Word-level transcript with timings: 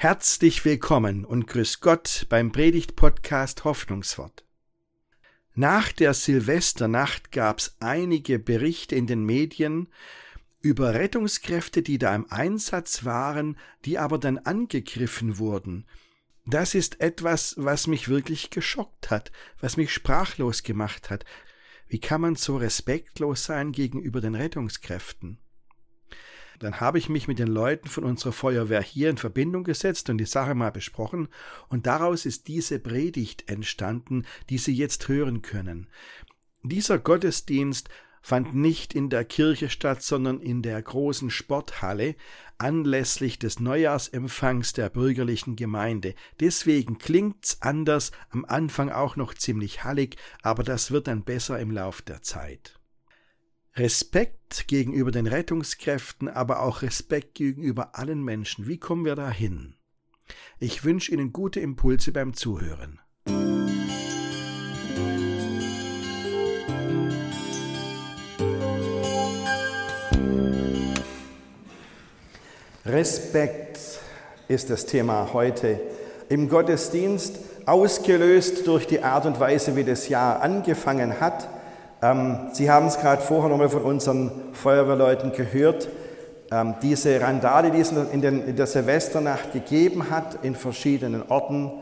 Herzlich 0.00 0.64
willkommen 0.64 1.24
und 1.24 1.48
grüß 1.48 1.80
Gott 1.80 2.26
beim 2.28 2.52
Predigt-Podcast 2.52 3.64
Hoffnungswort. 3.64 4.44
Nach 5.56 5.90
der 5.90 6.14
Silvesternacht 6.14 7.32
gab's 7.32 7.74
einige 7.80 8.38
Berichte 8.38 8.94
in 8.94 9.08
den 9.08 9.24
Medien 9.24 9.88
über 10.60 10.94
Rettungskräfte, 10.94 11.82
die 11.82 11.98
da 11.98 12.14
im 12.14 12.30
Einsatz 12.30 13.04
waren, 13.04 13.58
die 13.84 13.98
aber 13.98 14.18
dann 14.18 14.38
angegriffen 14.38 15.38
wurden. 15.38 15.84
Das 16.46 16.76
ist 16.76 17.00
etwas, 17.00 17.56
was 17.58 17.88
mich 17.88 18.08
wirklich 18.08 18.50
geschockt 18.50 19.10
hat, 19.10 19.32
was 19.60 19.76
mich 19.76 19.92
sprachlos 19.92 20.62
gemacht 20.62 21.10
hat. 21.10 21.24
Wie 21.88 21.98
kann 21.98 22.20
man 22.20 22.36
so 22.36 22.56
respektlos 22.56 23.42
sein 23.42 23.72
gegenüber 23.72 24.20
den 24.20 24.36
Rettungskräften? 24.36 25.40
Dann 26.58 26.80
habe 26.80 26.98
ich 26.98 27.08
mich 27.08 27.28
mit 27.28 27.38
den 27.38 27.48
Leuten 27.48 27.88
von 27.88 28.04
unserer 28.04 28.32
Feuerwehr 28.32 28.82
hier 28.82 29.10
in 29.10 29.16
Verbindung 29.16 29.64
gesetzt 29.64 30.10
und 30.10 30.18
die 30.18 30.26
Sache 30.26 30.54
mal 30.54 30.72
besprochen, 30.72 31.28
und 31.68 31.86
daraus 31.86 32.26
ist 32.26 32.48
diese 32.48 32.78
Predigt 32.78 33.48
entstanden, 33.48 34.24
die 34.50 34.58
Sie 34.58 34.74
jetzt 34.74 35.08
hören 35.08 35.42
können. 35.42 35.88
Dieser 36.62 36.98
Gottesdienst 36.98 37.88
fand 38.20 38.54
nicht 38.54 38.94
in 38.94 39.08
der 39.08 39.24
Kirche 39.24 39.70
statt, 39.70 40.02
sondern 40.02 40.40
in 40.40 40.62
der 40.62 40.82
großen 40.82 41.30
Sporthalle 41.30 42.16
anlässlich 42.58 43.38
des 43.38 43.60
Neujahrsempfangs 43.60 44.72
der 44.72 44.90
bürgerlichen 44.90 45.54
Gemeinde. 45.54 46.14
Deswegen 46.40 46.98
klingt's 46.98 47.58
anders, 47.62 48.10
am 48.30 48.44
Anfang 48.44 48.90
auch 48.90 49.14
noch 49.14 49.34
ziemlich 49.34 49.84
hallig, 49.84 50.16
aber 50.42 50.64
das 50.64 50.90
wird 50.90 51.06
dann 51.06 51.22
besser 51.22 51.60
im 51.60 51.70
Lauf 51.70 52.02
der 52.02 52.22
Zeit. 52.22 52.77
Respekt 53.78 54.66
gegenüber 54.66 55.12
den 55.12 55.28
Rettungskräften, 55.28 56.28
aber 56.28 56.62
auch 56.62 56.82
Respekt 56.82 57.34
gegenüber 57.34 57.90
allen 57.92 58.24
Menschen. 58.24 58.66
Wie 58.66 58.78
kommen 58.78 59.04
wir 59.04 59.14
dahin? 59.14 59.76
Ich 60.58 60.82
wünsche 60.82 61.12
Ihnen 61.12 61.32
gute 61.32 61.60
Impulse 61.60 62.10
beim 62.10 62.34
Zuhören. 62.34 62.98
Respekt 72.84 73.78
ist 74.48 74.70
das 74.70 74.86
Thema 74.86 75.32
heute 75.32 75.78
im 76.28 76.48
Gottesdienst, 76.48 77.38
ausgelöst 77.64 78.66
durch 78.66 78.88
die 78.88 79.04
Art 79.04 79.24
und 79.24 79.38
Weise, 79.38 79.76
wie 79.76 79.84
das 79.84 80.08
Jahr 80.08 80.42
angefangen 80.42 81.20
hat 81.20 81.48
ähm, 82.00 82.50
Sie 82.52 82.70
haben 82.70 82.86
es 82.86 82.98
gerade 82.98 83.22
vorher 83.22 83.50
nochmal 83.50 83.68
von 83.68 83.82
unseren 83.82 84.30
Feuerwehrleuten 84.52 85.32
gehört. 85.32 85.88
Ähm, 86.50 86.74
diese 86.80 87.20
Randale, 87.20 87.70
die 87.70 87.80
es 87.80 87.90
in, 87.90 88.22
den, 88.22 88.46
in, 88.46 88.56
der 88.56 88.66
Silvesternacht 88.66 89.52
gegeben 89.52 90.10
hat, 90.10 90.38
in 90.42 90.54
verschiedenen 90.54 91.22
Orten, 91.28 91.72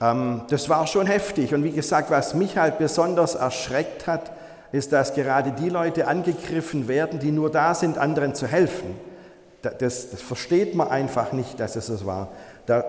ähm, 0.00 0.42
das 0.48 0.68
war 0.68 0.86
schon 0.86 1.06
heftig. 1.06 1.54
Und 1.54 1.62
wie 1.62 1.72
gesagt, 1.72 2.10
was 2.10 2.34
mich 2.34 2.56
halt 2.56 2.78
besonders 2.78 3.34
erschreckt 3.34 4.06
hat, 4.06 4.32
ist, 4.72 4.92
dass 4.92 5.14
gerade 5.14 5.52
die 5.52 5.68
Leute 5.68 6.08
angegriffen 6.08 6.88
werden, 6.88 7.18
die 7.18 7.30
nur 7.30 7.50
da 7.50 7.74
sind, 7.74 7.98
anderen 7.98 8.34
zu 8.34 8.46
helfen. 8.46 8.96
Das, 9.62 10.10
das 10.10 10.22
versteht 10.22 10.74
man 10.74 10.88
einfach 10.88 11.32
nicht, 11.32 11.58
dass 11.60 11.76
es 11.76 11.86
so 11.86 12.06
war. 12.06 12.28
Da 12.66 12.84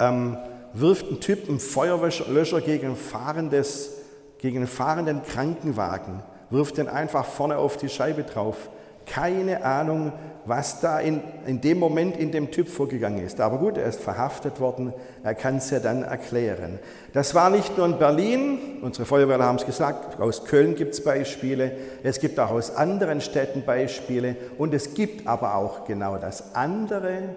ähm, 0.00 0.36
wirft 0.72 1.10
ein 1.10 1.20
Typ 1.20 1.48
einen 1.48 1.60
Feuerlöscher 1.60 2.60
gegen 2.60 2.90
ein 2.90 2.96
fahrendes 2.96 3.95
gegen 4.38 4.58
einen 4.58 4.66
fahrenden 4.66 5.22
Krankenwagen, 5.22 6.22
wirft 6.50 6.78
den 6.78 6.88
einfach 6.88 7.24
vorne 7.24 7.58
auf 7.58 7.76
die 7.76 7.88
Scheibe 7.88 8.22
drauf. 8.22 8.70
Keine 9.06 9.64
Ahnung, 9.64 10.12
was 10.46 10.80
da 10.80 10.98
in, 10.98 11.20
in 11.46 11.60
dem 11.60 11.78
Moment 11.78 12.16
in 12.16 12.32
dem 12.32 12.50
Typ 12.50 12.68
vorgegangen 12.68 13.24
ist. 13.24 13.40
Aber 13.40 13.58
gut, 13.58 13.76
er 13.76 13.86
ist 13.86 14.00
verhaftet 14.00 14.60
worden, 14.60 14.92
er 15.22 15.34
kann 15.34 15.56
es 15.56 15.70
ja 15.70 15.80
dann 15.80 16.02
erklären. 16.02 16.78
Das 17.12 17.34
war 17.34 17.50
nicht 17.50 17.76
nur 17.76 17.86
in 17.86 17.98
Berlin, 17.98 18.58
unsere 18.82 19.06
Feuerwehrler 19.06 19.44
haben 19.44 19.56
es 19.56 19.66
gesagt, 19.66 20.20
aus 20.20 20.44
Köln 20.44 20.74
gibt 20.74 20.94
es 20.94 21.04
Beispiele, 21.04 21.72
es 22.02 22.20
gibt 22.20 22.38
auch 22.38 22.50
aus 22.50 22.74
anderen 22.74 23.20
Städten 23.20 23.64
Beispiele 23.64 24.36
und 24.58 24.74
es 24.74 24.94
gibt 24.94 25.26
aber 25.26 25.56
auch 25.56 25.84
genau 25.84 26.16
das 26.16 26.54
andere, 26.54 27.30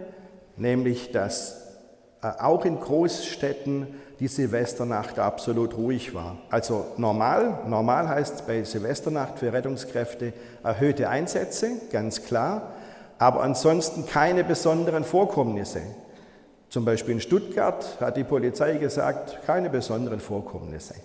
nämlich 0.57 1.11
dass 1.11 1.69
äh, 2.21 2.27
auch 2.39 2.65
in 2.65 2.79
Großstädten 2.79 3.87
die 4.19 4.27
Silvesternacht 4.27 5.17
absolut 5.17 5.77
ruhig 5.77 6.13
war. 6.13 6.37
Also 6.49 6.87
normal, 6.97 7.59
normal 7.67 8.09
heißt 8.09 8.45
bei 8.45 8.63
Silvesternacht 8.63 9.39
für 9.39 9.53
Rettungskräfte 9.53 10.33
erhöhte 10.63 11.07
Einsätze, 11.07 11.71
ganz 11.91 12.25
klar, 12.25 12.73
aber 13.17 13.43
ansonsten 13.43 14.05
keine 14.05 14.43
besonderen 14.43 15.03
Vorkommnisse. 15.03 15.81
Zum 16.69 16.85
Beispiel 16.85 17.15
in 17.15 17.21
Stuttgart 17.21 17.97
hat 17.99 18.17
die 18.17 18.23
Polizei 18.23 18.75
gesagt, 18.75 19.39
keine 19.45 19.69
besonderen 19.69 20.19
Vorkommnisse. 20.19 20.95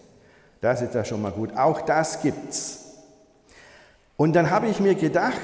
Das 0.60 0.82
ist 0.82 0.94
ja 0.94 1.04
schon 1.04 1.22
mal 1.22 1.32
gut. 1.32 1.56
Auch 1.56 1.82
das 1.82 2.20
gibt's. 2.20 2.80
Und 4.16 4.34
dann 4.34 4.50
habe 4.50 4.66
ich 4.68 4.80
mir 4.80 4.94
gedacht, 4.94 5.34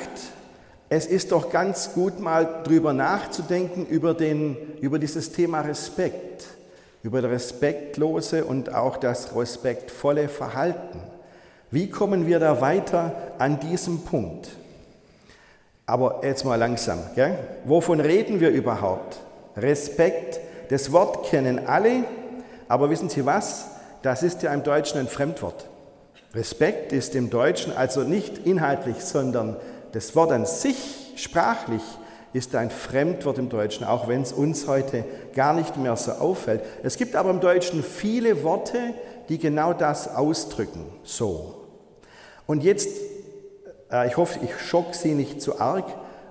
es 0.89 1.07
ist 1.07 1.33
doch 1.33 1.51
ganz 1.51 1.93
gut 1.95 2.21
mal 2.21 2.63
drüber 2.65 2.93
nachzudenken 2.93 3.87
über, 3.87 4.13
den, 4.13 4.57
über 4.81 4.99
dieses 4.99 5.33
Thema 5.33 5.61
Respekt 5.61 6.47
über 7.03 7.23
das 7.23 7.31
respektlose 7.31 8.45
und 8.45 8.75
auch 8.75 8.97
das 8.97 9.35
respektvolle 9.35 10.29
Verhalten. 10.29 11.01
Wie 11.71 11.89
kommen 11.89 12.27
wir 12.27 12.41
da 12.41 12.61
weiter 12.61 13.15
an 13.39 13.61
diesem 13.61 14.05
Punkt? 14.05 14.51
Aber 15.87 16.21
jetzt 16.23 16.45
mal 16.45 16.57
langsam. 16.57 16.99
Gell? 17.15 17.39
Wovon 17.65 18.01
reden 18.01 18.41
wir 18.41 18.51
überhaupt? 18.51 19.21
Respekt, 19.57 20.41
das 20.69 20.93
Wort 20.93 21.27
kennen 21.27 21.67
alle, 21.67 22.05
aber 22.69 22.91
wissen 22.91 23.09
Sie 23.09 23.27
was? 23.27 23.67
Das 24.03 24.23
ist 24.23 24.43
ja 24.43 24.53
im 24.55 24.63
Deutschen 24.63 25.01
ein 25.01 25.09
Fremdwort. 25.09 25.69
Respekt 26.35 26.93
ist 26.93 27.15
im 27.17 27.29
Deutschen 27.29 27.77
also 27.77 28.03
nicht 28.03 28.39
inhaltlich, 28.47 28.97
sondern 29.01 29.57
das 29.93 30.15
Wort 30.15 30.31
an 30.31 30.47
sich 30.47 31.13
sprachlich 31.17 31.83
ist 32.33 32.55
ein 32.55 32.71
Fremdwort 32.71 33.39
im 33.39 33.49
Deutschen, 33.49 33.85
auch 33.85 34.09
wenn 34.09 34.23
es 34.23 34.33
uns 34.33 34.69
heute 34.69 35.05
gar 35.35 35.53
nicht 35.53 35.77
mehr 35.77 35.97
so 35.97 36.13
auffällt. 36.13 36.63
Es 36.83 36.97
gibt 36.97 37.17
aber 37.17 37.31
im 37.31 37.41
Deutschen 37.41 37.83
viele 37.83 38.45
Worte, 38.45 38.79
die 39.29 39.39
genau 39.39 39.73
das 39.73 40.15
ausdrücken. 40.15 40.85
So. 41.03 41.55
Und 42.47 42.63
jetzt, 42.63 42.89
äh, 43.93 44.07
ich 44.07 44.17
hoffe, 44.17 44.41
ich 44.43 44.59
schock 44.61 44.95
Sie 44.95 45.15
nicht 45.15 45.43
zu 45.43 45.61
arg, 45.61 45.85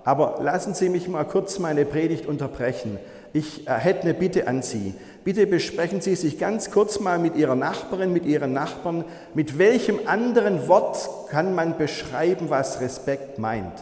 aber 0.03 0.39
lassen 0.41 0.73
Sie 0.73 0.89
mich 0.89 1.07
mal 1.07 1.25
kurz 1.25 1.59
meine 1.59 1.85
Predigt 1.85 2.25
unterbrechen. 2.25 2.97
Ich 3.33 3.67
äh, 3.67 3.71
hätte 3.73 4.03
eine 4.03 4.13
Bitte 4.13 4.47
an 4.47 4.61
Sie. 4.61 4.93
Bitte 5.23 5.47
besprechen 5.47 6.01
Sie 6.01 6.15
sich 6.15 6.39
ganz 6.39 6.71
kurz 6.71 6.99
mal 6.99 7.19
mit 7.19 7.35
Ihrer 7.35 7.55
Nachbarin, 7.55 8.13
mit 8.13 8.25
Ihren 8.25 8.53
Nachbarn, 8.53 9.03
mit 9.33 9.57
welchem 9.57 9.99
anderen 10.07 10.67
Wort 10.67 11.09
kann 11.29 11.53
man 11.53 11.77
beschreiben, 11.77 12.49
was 12.49 12.79
Respekt 12.79 13.37
meint. 13.37 13.73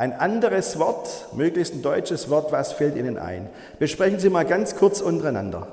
Ein 0.00 0.14
anderes 0.14 0.78
Wort, 0.78 1.26
möglichst 1.34 1.74
ein 1.74 1.82
deutsches 1.82 2.30
Wort, 2.30 2.52
was 2.52 2.72
fällt 2.72 2.96
Ihnen 2.96 3.18
ein? 3.18 3.50
Besprechen 3.78 4.18
Sie 4.18 4.30
mal 4.30 4.46
ganz 4.46 4.74
kurz 4.74 5.02
untereinander. 5.02 5.66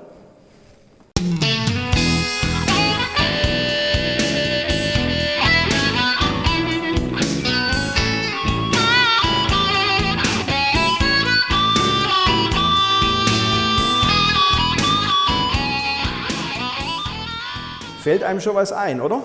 Fällt 18.01 18.23
einem 18.23 18.41
schon 18.41 18.55
was 18.55 18.73
ein, 18.73 18.99
oder? 18.99 19.23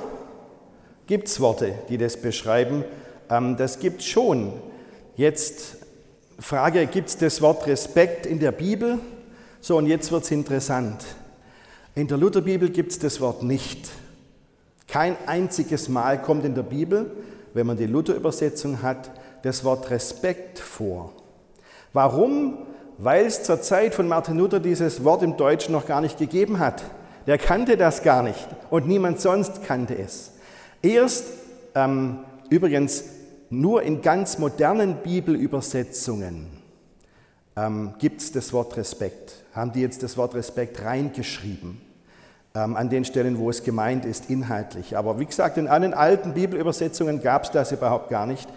Gibt 1.08 1.26
es 1.26 1.40
Worte, 1.40 1.74
die 1.88 1.98
das 1.98 2.16
beschreiben? 2.18 2.84
Ähm, 3.28 3.56
das 3.56 3.80
gibt 3.80 4.02
es 4.02 4.06
schon. 4.06 4.52
Jetzt 5.16 5.76
Frage, 6.38 6.86
gibt 6.86 7.10
es 7.10 7.18
das 7.18 7.42
Wort 7.42 7.66
Respekt 7.66 8.24
in 8.24 8.38
der 8.38 8.52
Bibel? 8.52 8.98
So, 9.60 9.76
und 9.76 9.86
jetzt 9.86 10.10
wird 10.10 10.24
es 10.24 10.30
interessant. 10.30 11.04
In 11.94 12.08
der 12.08 12.16
Lutherbibel 12.16 12.70
gibt 12.70 12.92
es 12.92 12.98
das 12.98 13.20
Wort 13.20 13.42
nicht. 13.42 13.90
Kein 14.88 15.16
einziges 15.26 15.90
Mal 15.90 16.20
kommt 16.20 16.46
in 16.46 16.54
der 16.54 16.62
Bibel, 16.62 17.10
wenn 17.52 17.66
man 17.66 17.76
die 17.76 17.86
Luther-Übersetzung 17.86 18.80
hat, 18.80 19.10
das 19.42 19.64
Wort 19.64 19.90
Respekt 19.90 20.58
vor. 20.58 21.12
Warum? 21.92 22.58
Weil 22.96 23.26
es 23.26 23.42
zur 23.42 23.60
Zeit 23.60 23.94
von 23.94 24.08
Martin 24.08 24.38
Luther 24.38 24.60
dieses 24.60 25.04
Wort 25.04 25.22
im 25.22 25.36
Deutschen 25.36 25.72
noch 25.72 25.86
gar 25.86 26.00
nicht 26.00 26.18
gegeben 26.18 26.58
hat. 26.58 26.82
Der 27.26 27.36
kannte 27.36 27.76
das 27.76 28.02
gar 28.02 28.22
nicht 28.22 28.48
und 28.70 28.88
niemand 28.88 29.20
sonst 29.20 29.62
kannte 29.64 29.96
es. 29.96 30.32
Erst 30.80 31.24
ähm, 31.74 32.20
übrigens 32.48 33.04
nur 33.52 33.82
in 33.82 34.00
ganz 34.00 34.38
modernen 34.38 34.96
Bibelübersetzungen 35.02 36.46
ähm, 37.54 37.94
gibt 37.98 38.22
es 38.22 38.32
das 38.32 38.52
Wort 38.52 38.76
Respekt. 38.78 39.44
Haben 39.54 39.72
die 39.72 39.82
jetzt 39.82 40.02
das 40.02 40.16
Wort 40.16 40.34
Respekt 40.34 40.82
reingeschrieben? 40.82 41.78
Ähm, 42.54 42.76
an 42.76 42.88
den 42.88 43.04
Stellen, 43.04 43.38
wo 43.38 43.50
es 43.50 43.62
gemeint 43.62 44.06
ist, 44.06 44.30
inhaltlich. 44.30 44.96
Aber 44.96 45.18
wie 45.18 45.26
gesagt, 45.26 45.58
in 45.58 45.68
allen 45.68 45.92
alten 45.92 46.32
Bibelübersetzungen 46.32 47.22
gab 47.22 47.44
es 47.44 47.50
das 47.50 47.72
überhaupt 47.72 48.08
gar 48.08 48.26
nicht. 48.26 48.48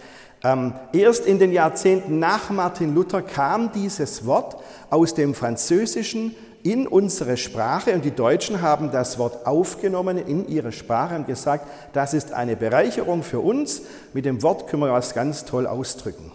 Ähm, 0.44 0.74
erst 0.94 1.26
in 1.26 1.40
den 1.40 1.52
Jahrzehnten 1.52 2.20
nach 2.20 2.50
Martin 2.50 2.96
Luther 2.96 3.22
kam 3.22 3.72
dieses 3.74 4.26
Wort 4.26 4.58
aus 4.90 5.14
dem 5.14 5.34
Französischen 5.34 6.36
in 6.66 6.88
unsere 6.88 7.38
Sprache 7.38 7.94
und 7.94 8.04
die 8.04 8.16
Deutschen 8.16 8.64
haben 8.64 8.90
das 8.90 9.20
Wort 9.20 9.46
aufgenommen 9.46 10.18
in 10.18 10.48
ihre 10.48 10.72
Sprache 10.72 11.16
und 11.16 11.28
gesagt, 11.28 11.68
das 11.94 12.16
ist 12.16 12.34
eine 12.34 12.56
Bereicherung 12.56 13.22
für 13.22 13.40
uns, 13.40 13.84
mit 14.14 14.26
dem 14.26 14.42
Wort 14.42 14.68
können 14.68 14.82
wir 14.82 14.92
was 14.92 15.14
ganz 15.14 15.46
toll 15.46 15.68
ausdrücken. 15.68 16.32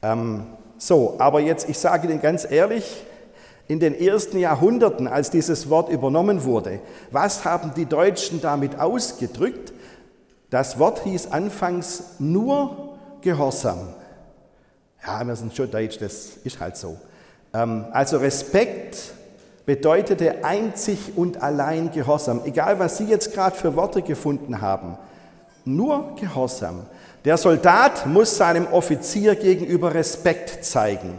Ähm, 0.00 0.46
so, 0.78 1.16
aber 1.18 1.40
jetzt, 1.40 1.68
ich 1.68 1.78
sage 1.78 2.08
Ihnen 2.08 2.22
ganz 2.22 2.50
ehrlich, 2.50 3.04
in 3.66 3.80
den 3.80 3.94
ersten 3.94 4.38
Jahrhunderten, 4.38 5.06
als 5.06 5.28
dieses 5.30 5.68
Wort 5.68 5.90
übernommen 5.90 6.44
wurde, 6.44 6.80
was 7.10 7.44
haben 7.44 7.72
die 7.76 7.84
Deutschen 7.84 8.40
damit 8.40 8.80
ausgedrückt? 8.80 9.74
Das 10.48 10.78
Wort 10.78 11.02
hieß 11.04 11.32
anfangs 11.32 12.14
nur 12.18 12.96
Gehorsam. 13.20 13.88
Ja, 15.06 15.22
wir 15.22 15.36
sind 15.36 15.54
schon 15.54 15.70
deutsch, 15.70 15.98
das 15.98 16.38
ist 16.44 16.58
halt 16.60 16.78
so. 16.78 16.96
Ähm, 17.52 17.84
also 17.92 18.16
Respekt 18.16 19.17
bedeutete 19.68 20.46
einzig 20.46 21.12
und 21.14 21.42
allein 21.42 21.92
Gehorsam. 21.92 22.40
Egal, 22.46 22.78
was 22.78 22.96
Sie 22.96 23.04
jetzt 23.04 23.34
gerade 23.34 23.54
für 23.54 23.76
Worte 23.76 24.00
gefunden 24.00 24.62
haben, 24.62 24.96
nur 25.66 26.16
Gehorsam. 26.18 26.86
Der 27.26 27.36
Soldat 27.36 28.06
muss 28.06 28.38
seinem 28.38 28.66
Offizier 28.68 29.34
gegenüber 29.34 29.92
Respekt 29.92 30.64
zeigen. 30.64 31.18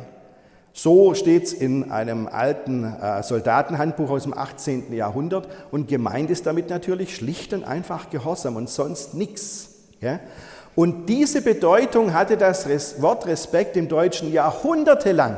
So 0.73 1.13
steht 1.13 1.43
es 1.43 1.53
in 1.53 1.91
einem 1.91 2.25
alten 2.25 2.85
äh, 2.85 3.21
Soldatenhandbuch 3.21 4.09
aus 4.09 4.23
dem 4.23 4.35
18. 4.35 4.93
Jahrhundert 4.93 5.47
und 5.69 5.87
gemeint 5.87 6.31
ist 6.31 6.47
damit 6.47 6.71
natürlich 6.71 7.15
schlicht 7.15 7.53
und 7.53 7.63
einfach 7.63 8.09
Gehorsam 8.09 8.55
und 8.55 8.67
sonst 8.67 9.13
nichts. 9.13 9.75
Ja? 10.01 10.19
Und 10.75 11.05
diese 11.05 11.43
Bedeutung 11.43 12.15
hatte 12.15 12.35
das 12.35 12.65
Wort 12.99 13.27
Respekt 13.27 13.77
im 13.77 13.87
Deutschen 13.87 14.33
jahrhundertelang. 14.33 15.35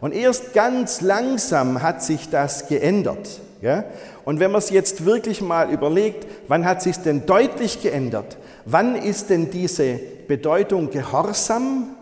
Und 0.00 0.14
erst 0.14 0.52
ganz 0.54 1.00
langsam 1.00 1.82
hat 1.82 2.02
sich 2.02 2.28
das 2.30 2.68
geändert. 2.68 3.40
Ja? 3.60 3.84
Und 4.24 4.40
wenn 4.40 4.50
man 4.50 4.60
es 4.60 4.70
jetzt 4.70 5.04
wirklich 5.04 5.40
mal 5.40 5.70
überlegt, 5.70 6.26
wann 6.48 6.64
hat 6.64 6.82
sich 6.82 6.98
denn 6.98 7.26
deutlich 7.26 7.82
geändert? 7.82 8.36
Wann 8.64 8.94
ist 8.94 9.30
denn 9.30 9.50
diese 9.50 9.98
Bedeutung 10.28 10.90
Gehorsam 10.90 11.96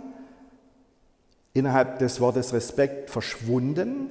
innerhalb 1.55 1.99
des 2.01 2.21
Wortes 2.21 2.53
Respekt 2.53 3.11
verschwunden? 3.11 4.11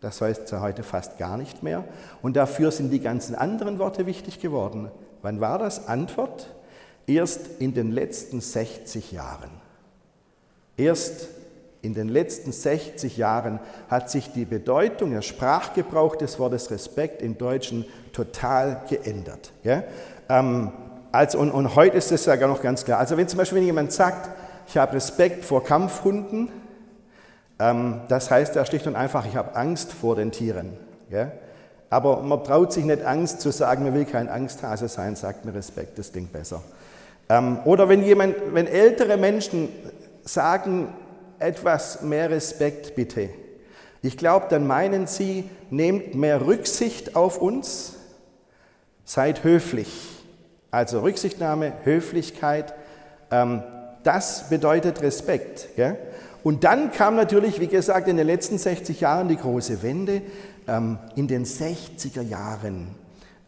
Das 0.00 0.20
heißt 0.20 0.50
ja 0.52 0.60
heute 0.60 0.82
fast 0.82 1.16
gar 1.16 1.38
nicht 1.38 1.62
mehr. 1.62 1.84
Und 2.20 2.36
dafür 2.36 2.70
sind 2.70 2.90
die 2.90 3.00
ganzen 3.00 3.34
anderen 3.34 3.78
Worte 3.78 4.04
wichtig 4.04 4.40
geworden. 4.40 4.90
Wann 5.22 5.40
war 5.40 5.58
das? 5.58 5.88
Antwort? 5.88 6.54
Erst 7.06 7.40
in 7.58 7.72
den 7.72 7.90
letzten 7.90 8.42
60 8.42 9.12
Jahren. 9.12 9.50
Erst 10.76 11.28
in 11.84 11.94
den 11.94 12.08
letzten 12.08 12.52
60 12.52 13.16
Jahren 13.16 13.60
hat 13.88 14.10
sich 14.10 14.32
die 14.32 14.44
Bedeutung, 14.44 15.10
der 15.10 15.22
Sprachgebrauch 15.22 16.16
des 16.16 16.38
Wortes 16.38 16.70
Respekt 16.70 17.22
im 17.22 17.36
Deutschen 17.38 17.84
total 18.12 18.82
geändert. 18.88 19.52
Ja? 19.62 19.84
Ähm, 20.28 20.72
also, 21.12 21.38
und, 21.38 21.50
und, 21.50 21.76
heute 21.76 21.96
ist 21.96 22.10
es 22.10 22.26
ja 22.26 22.36
noch 22.36 22.62
ganz 22.62 22.84
klar. 22.84 22.98
Also 22.98 23.16
wenn 23.16 23.28
zum 23.28 23.38
Beispiel 23.38 23.58
jemand 23.62 23.92
sagt, 23.92 24.30
ich 24.66 24.76
habe 24.76 24.94
Respekt 24.94 25.44
vor 25.44 25.62
Kampfhunden, 25.62 26.48
ähm, 27.58 28.00
das 28.08 28.30
heißt 28.30 28.56
ja 28.56 28.64
schlicht 28.64 28.86
und 28.86 28.96
einfach, 28.96 29.26
ich 29.26 29.36
habe 29.36 29.54
Angst 29.54 29.92
vor 29.92 30.16
den 30.16 30.32
Tieren. 30.32 30.72
Ja? 31.10 31.30
Aber 31.90 32.22
man 32.22 32.42
traut 32.42 32.72
sich 32.72 32.84
nicht 32.84 33.04
Angst 33.04 33.40
zu 33.40 33.52
sagen, 33.52 33.84
man 33.84 33.94
will 33.94 34.06
kein 34.06 34.28
Angsthase 34.28 34.88
sein, 34.88 35.14
sagt 35.14 35.44
mir 35.44 35.54
Respekt, 35.54 35.98
das 35.98 36.10
klingt 36.10 36.32
besser. 36.32 36.62
Ähm, 37.28 37.58
oder 37.64 37.88
wenn 37.88 38.02
jemand, 38.02 38.34
wenn 38.52 38.66
ältere 38.66 39.16
Menschen 39.16 39.68
sagen, 40.24 40.88
etwas 41.44 42.02
mehr 42.02 42.30
Respekt 42.30 42.94
bitte. 42.94 43.30
Ich 44.02 44.16
glaube, 44.16 44.46
dann 44.50 44.66
meinen 44.66 45.06
sie, 45.06 45.48
nehmt 45.70 46.14
mehr 46.14 46.46
Rücksicht 46.46 47.16
auf 47.16 47.40
uns, 47.40 47.94
seid 49.04 49.44
höflich. 49.44 49.88
Also 50.70 51.00
Rücksichtnahme, 51.00 51.72
Höflichkeit, 51.84 52.74
ähm, 53.30 53.62
das 54.02 54.48
bedeutet 54.50 55.02
Respekt. 55.02 55.68
Gell? 55.76 55.96
Und 56.42 56.64
dann 56.64 56.92
kam 56.92 57.16
natürlich, 57.16 57.60
wie 57.60 57.68
gesagt, 57.68 58.06
in 58.08 58.18
den 58.18 58.26
letzten 58.26 58.58
60 58.58 59.00
Jahren 59.00 59.28
die 59.28 59.36
große 59.36 59.82
Wende. 59.82 60.20
Ähm, 60.68 60.98
in 61.16 61.26
den 61.26 61.44
60er 61.44 62.22
Jahren 62.22 62.88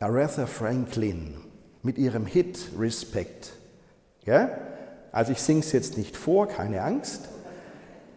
Aretha 0.00 0.46
Franklin 0.46 1.34
mit 1.82 1.98
ihrem 1.98 2.26
Hit 2.26 2.58
Respect. 2.78 3.52
Gell? 4.24 4.50
Also 5.12 5.32
ich 5.32 5.40
singe 5.40 5.60
es 5.60 5.72
jetzt 5.72 5.96
nicht 5.96 6.16
vor, 6.16 6.48
keine 6.48 6.82
Angst. 6.82 7.28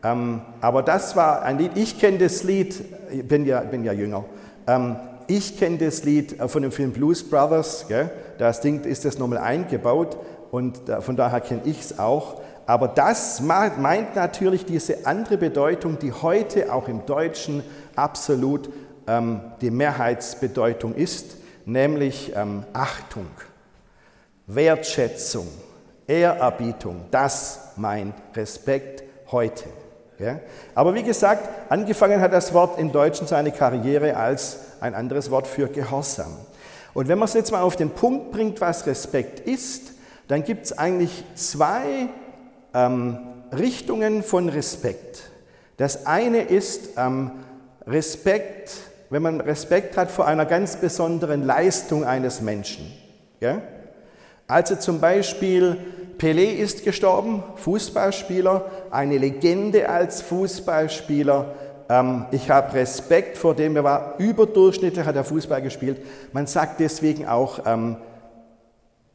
Ähm, 0.03 0.41
aber 0.61 0.81
das 0.81 1.15
war 1.15 1.41
ein 1.41 1.57
Lied, 1.57 1.71
ich 1.75 1.99
kenne 1.99 2.19
das 2.19 2.43
Lied, 2.43 2.81
ich 3.11 3.27
bin 3.27 3.45
ja, 3.45 3.59
bin 3.61 3.83
ja 3.83 3.91
jünger, 3.91 4.23
ähm, 4.65 4.95
ich 5.27 5.59
kenne 5.59 5.77
das 5.77 6.03
Lied 6.03 6.39
äh, 6.39 6.47
von 6.47 6.61
dem 6.61 6.71
Film 6.71 6.91
Blues 6.91 7.27
Brothers, 7.27 7.85
gell? 7.87 8.09
das 8.37 8.61
Ding 8.61 8.83
ist 8.85 9.03
das 9.03 9.17
nochmal 9.19 9.39
eingebaut 9.39 10.17
und 10.51 10.87
da, 10.87 11.01
von 11.01 11.15
daher 11.15 11.41
kenne 11.41 11.61
ich 11.65 11.81
es 11.81 11.99
auch. 11.99 12.41
Aber 12.65 12.87
das 12.87 13.41
meint 13.41 14.15
natürlich 14.15 14.63
diese 14.63 15.07
andere 15.07 15.37
Bedeutung, 15.37 15.97
die 15.97 16.13
heute 16.13 16.71
auch 16.71 16.87
im 16.87 17.05
Deutschen 17.05 17.63
absolut 17.95 18.69
ähm, 19.07 19.41
die 19.59 19.71
Mehrheitsbedeutung 19.71 20.93
ist, 20.93 21.37
nämlich 21.65 22.31
ähm, 22.35 22.63
Achtung, 22.73 23.25
Wertschätzung, 24.45 25.47
Ehrerbietung. 26.07 27.05
Das 27.09 27.73
meint 27.75 28.13
Respekt 28.35 29.03
heute. 29.31 29.65
Ja? 30.19 30.39
Aber 30.75 30.93
wie 30.93 31.03
gesagt, 31.03 31.49
angefangen 31.69 32.21
hat 32.21 32.33
das 32.33 32.53
Wort 32.53 32.77
im 32.77 32.91
Deutschen 32.91 33.25
seine 33.25 33.51
Karriere 33.51 34.17
als 34.17 34.59
ein 34.81 34.93
anderes 34.93 35.31
Wort 35.31 35.47
für 35.47 35.67
Gehorsam. 35.67 36.35
Und 36.93 37.07
wenn 37.07 37.17
man 37.17 37.27
es 37.27 37.33
jetzt 37.33 37.51
mal 37.51 37.61
auf 37.61 37.75
den 37.75 37.91
Punkt 37.91 38.31
bringt, 38.31 38.61
was 38.61 38.85
Respekt 38.85 39.39
ist, 39.39 39.93
dann 40.27 40.43
gibt 40.43 40.65
es 40.65 40.77
eigentlich 40.77 41.23
zwei 41.35 42.09
ähm, 42.73 43.17
Richtungen 43.57 44.21
von 44.23 44.49
Respekt. 44.49 45.29
Das 45.77 46.05
eine 46.05 46.41
ist 46.41 46.89
ähm, 46.97 47.31
Respekt, 47.87 48.71
wenn 49.09 49.21
man 49.21 49.41
Respekt 49.41 49.97
hat 49.97 50.11
vor 50.11 50.27
einer 50.27 50.45
ganz 50.45 50.75
besonderen 50.75 51.45
Leistung 51.45 52.03
eines 52.03 52.41
Menschen. 52.41 52.91
Ja? 53.39 53.61
Also 54.47 54.75
zum 54.75 54.99
Beispiel 54.99 55.77
Pelé 56.19 56.51
ist 56.51 56.83
gestorben, 56.83 57.43
Fußballspieler, 57.55 58.65
eine 58.91 59.17
Legende 59.17 59.89
als 59.89 60.21
Fußballspieler. 60.21 61.55
Ähm, 61.89 62.25
ich 62.31 62.49
habe 62.49 62.73
Respekt 62.73 63.37
vor 63.37 63.55
dem, 63.55 63.77
er 63.77 63.85
war 63.85 64.15
überdurchschnittlich, 64.19 65.05
hat 65.05 65.15
er 65.15 65.23
Fußball 65.23 65.61
gespielt. 65.61 66.01
Man 66.33 66.45
sagt 66.45 66.81
deswegen 66.81 67.25
auch 67.25 67.59
ähm, 67.65 67.95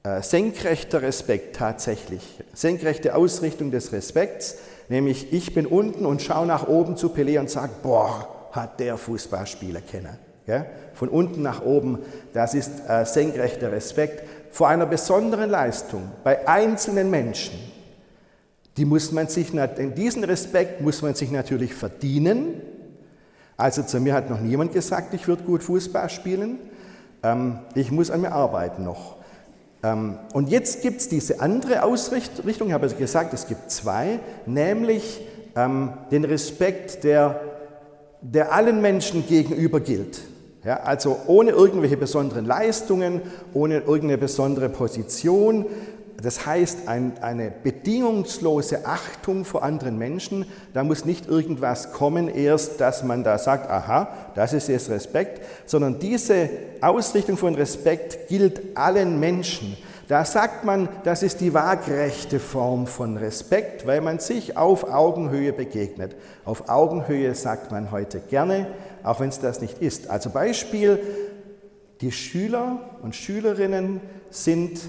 äh, 0.03 0.23
senkrechter 0.23 1.03
Respekt 1.03 1.57
tatsächlich, 1.57 2.43
senkrechte 2.55 3.15
Ausrichtung 3.15 3.71
des 3.71 3.93
Respekts, 3.93 4.57
nämlich 4.89 5.31
ich 5.31 5.53
bin 5.53 5.67
unten 5.67 6.07
und 6.07 6.23
schaue 6.23 6.47
nach 6.47 6.67
oben 6.67 6.97
zu 6.97 7.09
Pelé 7.09 7.39
und 7.39 7.51
sage, 7.51 7.73
boah, 7.83 8.49
hat 8.53 8.81
der 8.81 8.97
Fußballspieler 8.97 9.83
kennen. 9.83 10.17
Ja? 10.47 10.65
Von 10.95 11.11
unten 11.11 11.43
nach 11.43 11.63
oben, 11.63 11.99
das 12.33 12.55
ist 12.55 12.71
äh, 12.89 13.05
senkrechter 13.05 13.73
Respekt 13.73 14.23
vor 14.55 14.69
einer 14.69 14.87
besonderen 14.87 15.51
Leistung 15.51 16.13
bei 16.23 16.47
einzelnen 16.47 17.11
Menschen, 17.11 17.59
die 18.77 18.85
muss 18.85 19.11
man 19.11 19.27
sich, 19.27 19.51
diesen 19.97 20.23
Respekt 20.23 20.81
muss 20.81 21.03
man 21.03 21.17
sich 21.17 21.33
natürlich 21.33 21.75
verdienen. 21.75 22.63
Also 23.57 23.83
zu 23.83 23.99
mir 23.99 24.15
hat 24.15 24.31
noch 24.31 24.39
niemand 24.39 24.73
gesagt, 24.73 25.13
ich 25.13 25.27
würde 25.27 25.43
gut 25.43 25.65
Fußball 25.65 26.09
spielen. 26.09 26.61
Ähm, 27.25 27.59
ich 27.75 27.91
muss 27.91 28.13
an 28.13 28.21
mir 28.21 28.31
arbeiten 28.31 28.85
noch. 28.85 29.17
Ähm, 29.83 30.19
und 30.35 30.49
jetzt 30.49 30.83
gibt 30.83 31.01
es 31.01 31.09
diese 31.09 31.41
andere 31.41 31.83
Ausrichtung, 31.83 32.69
ich 32.69 32.73
habe 32.73 32.89
gesagt, 32.89 33.35
es 33.35 33.49
gibt 33.49 33.73
zwei, 33.73 34.21
nämlich 34.47 35.21
ähm, 35.57 35.95
den 36.13 36.25
Respekt, 36.25 37.03
der, 37.03 37.41
der 38.21 38.53
allen 38.53 38.81
Menschen 38.81 39.27
gegenüber 39.27 39.81
gilt. 39.81 40.21
Ja, 40.65 40.81
also 40.81 41.19
ohne 41.27 41.51
irgendwelche 41.51 41.99
besonderen 41.99 42.47
Leistungen, 42.47 43.21
ohne 43.53 43.81
irgendeine 43.81 44.17
besondere 44.17 44.71
Position. 44.71 45.67
Das 46.23 46.47
heißt, 46.47 46.89
ein, 46.89 47.13
eine 47.21 47.51
bedingungslose 47.51 48.87
Achtung 48.87 49.45
vor 49.45 49.63
anderen 49.63 49.99
Menschen. 49.99 50.47
Da 50.73 50.83
muss 50.83 51.05
nicht 51.05 51.29
irgendwas 51.29 51.93
kommen, 51.93 52.29
erst, 52.29 52.81
dass 52.81 53.03
man 53.03 53.25
da 53.25 53.37
sagt, 53.37 53.69
aha, 53.69 54.09
das 54.35 54.55
ist 54.55 54.69
jetzt 54.69 54.89
Respekt, 54.89 55.43
sondern 55.67 55.99
diese 55.99 56.49
Ausrichtung 56.81 57.37
von 57.37 57.55
Respekt 57.55 58.29
gilt 58.29 58.63
allen 58.75 59.21
Menschen. 59.21 59.77
Da 60.09 60.25
sagt 60.25 60.65
man, 60.65 60.89
das 61.05 61.23
ist 61.23 61.41
die 61.41 61.55
waagrechte 61.55 62.39
Form 62.39 62.87
von 62.87 63.17
Respekt, 63.17 63.87
weil 63.87 64.03
man 64.03 64.19
sich 64.19 64.57
auf 64.57 64.85
Augenhöhe 64.85 65.53
begegnet. 65.53 66.15
Auf 66.45 66.69
Augenhöhe 66.69 67.35
sagt 67.35 67.73
man 67.73 67.91
heute 67.91 68.21
gerne, 68.21 68.67
auch 69.03 69.21
wenn 69.21 69.31
es 69.31 69.41
das 69.41 69.63
nicht 69.63 69.81
ist. 69.81 70.11
Also 70.11 70.29
Beispiel, 70.29 71.01
die 72.03 72.13
Schüler 72.13 72.81
und 73.03 73.15
Schülerinnen 73.15 74.01
sind 74.29 74.81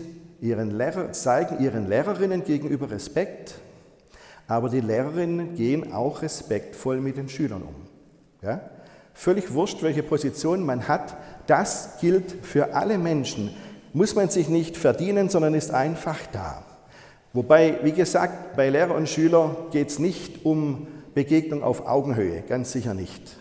ihren 0.42 0.78
Lehrer, 0.78 1.14
zeigen 1.14 1.64
ihren 1.64 1.88
Lehrerinnen 1.88 2.44
gegenüber 2.44 2.92
Respekt, 2.92 3.56
aber 4.48 4.70
die 4.70 4.82
Lehrerinnen 4.82 5.56
gehen 5.56 5.94
auch 5.94 6.22
respektvoll 6.22 7.00
mit 7.00 7.18
den 7.18 7.30
Schülern 7.30 7.62
um. 7.62 7.76
Ja? 8.42 8.60
Völlig 9.14 9.54
wurscht, 9.54 9.82
welche 9.82 10.04
Position 10.04 10.66
man 10.66 10.90
hat, 10.90 11.16
das 11.48 12.00
gilt 12.02 12.32
für 12.46 12.74
alle 12.74 12.98
Menschen. 12.98 13.56
Muss 13.96 14.14
man 14.14 14.28
sich 14.28 14.50
nicht 14.50 14.76
verdienen, 14.76 15.30
sondern 15.30 15.54
ist 15.54 15.72
einfach 15.72 16.18
da. 16.34 16.64
Wobei, 17.32 17.80
wie 17.84 17.94
gesagt, 17.94 18.58
bei 18.58 18.70
Lehrer 18.70 18.94
und 18.94 19.08
Schüler 19.08 19.56
geht 19.72 19.88
es 19.88 20.00
nicht 20.00 20.44
um 20.44 20.88
Begegnung 21.14 21.64
auf 21.64 21.88
Augenhöhe, 21.88 22.42
ganz 22.42 22.74
sicher 22.74 22.94
nicht. 22.94 23.38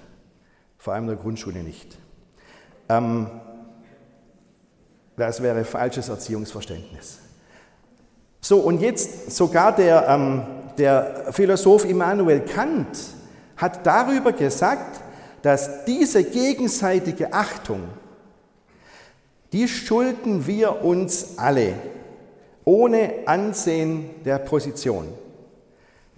Vor 0.78 0.94
allem 0.94 1.04
in 1.04 1.08
der 1.08 1.16
Grundschule 1.16 1.64
nicht. 1.64 1.98
Ähm, 2.88 3.28
das 5.16 5.42
wäre 5.42 5.64
falsches 5.64 6.08
Erziehungsverständnis. 6.08 7.18
So, 8.40 8.60
und 8.60 8.80
jetzt 8.80 9.32
sogar 9.32 9.74
der, 9.74 10.06
ähm, 10.08 10.42
der 10.78 11.32
Philosoph 11.32 11.84
Immanuel 11.84 12.42
Kant 12.42 12.96
hat 13.56 13.84
darüber 13.84 14.30
gesagt, 14.30 15.00
dass 15.42 15.84
diese 15.84 16.22
gegenseitige 16.22 17.32
Achtung, 17.32 17.88
die 19.54 19.68
schulden 19.68 20.48
wir 20.48 20.84
uns 20.84 21.38
alle, 21.38 21.74
ohne 22.64 23.12
Ansehen 23.26 24.10
der 24.24 24.38
Position. 24.38 25.06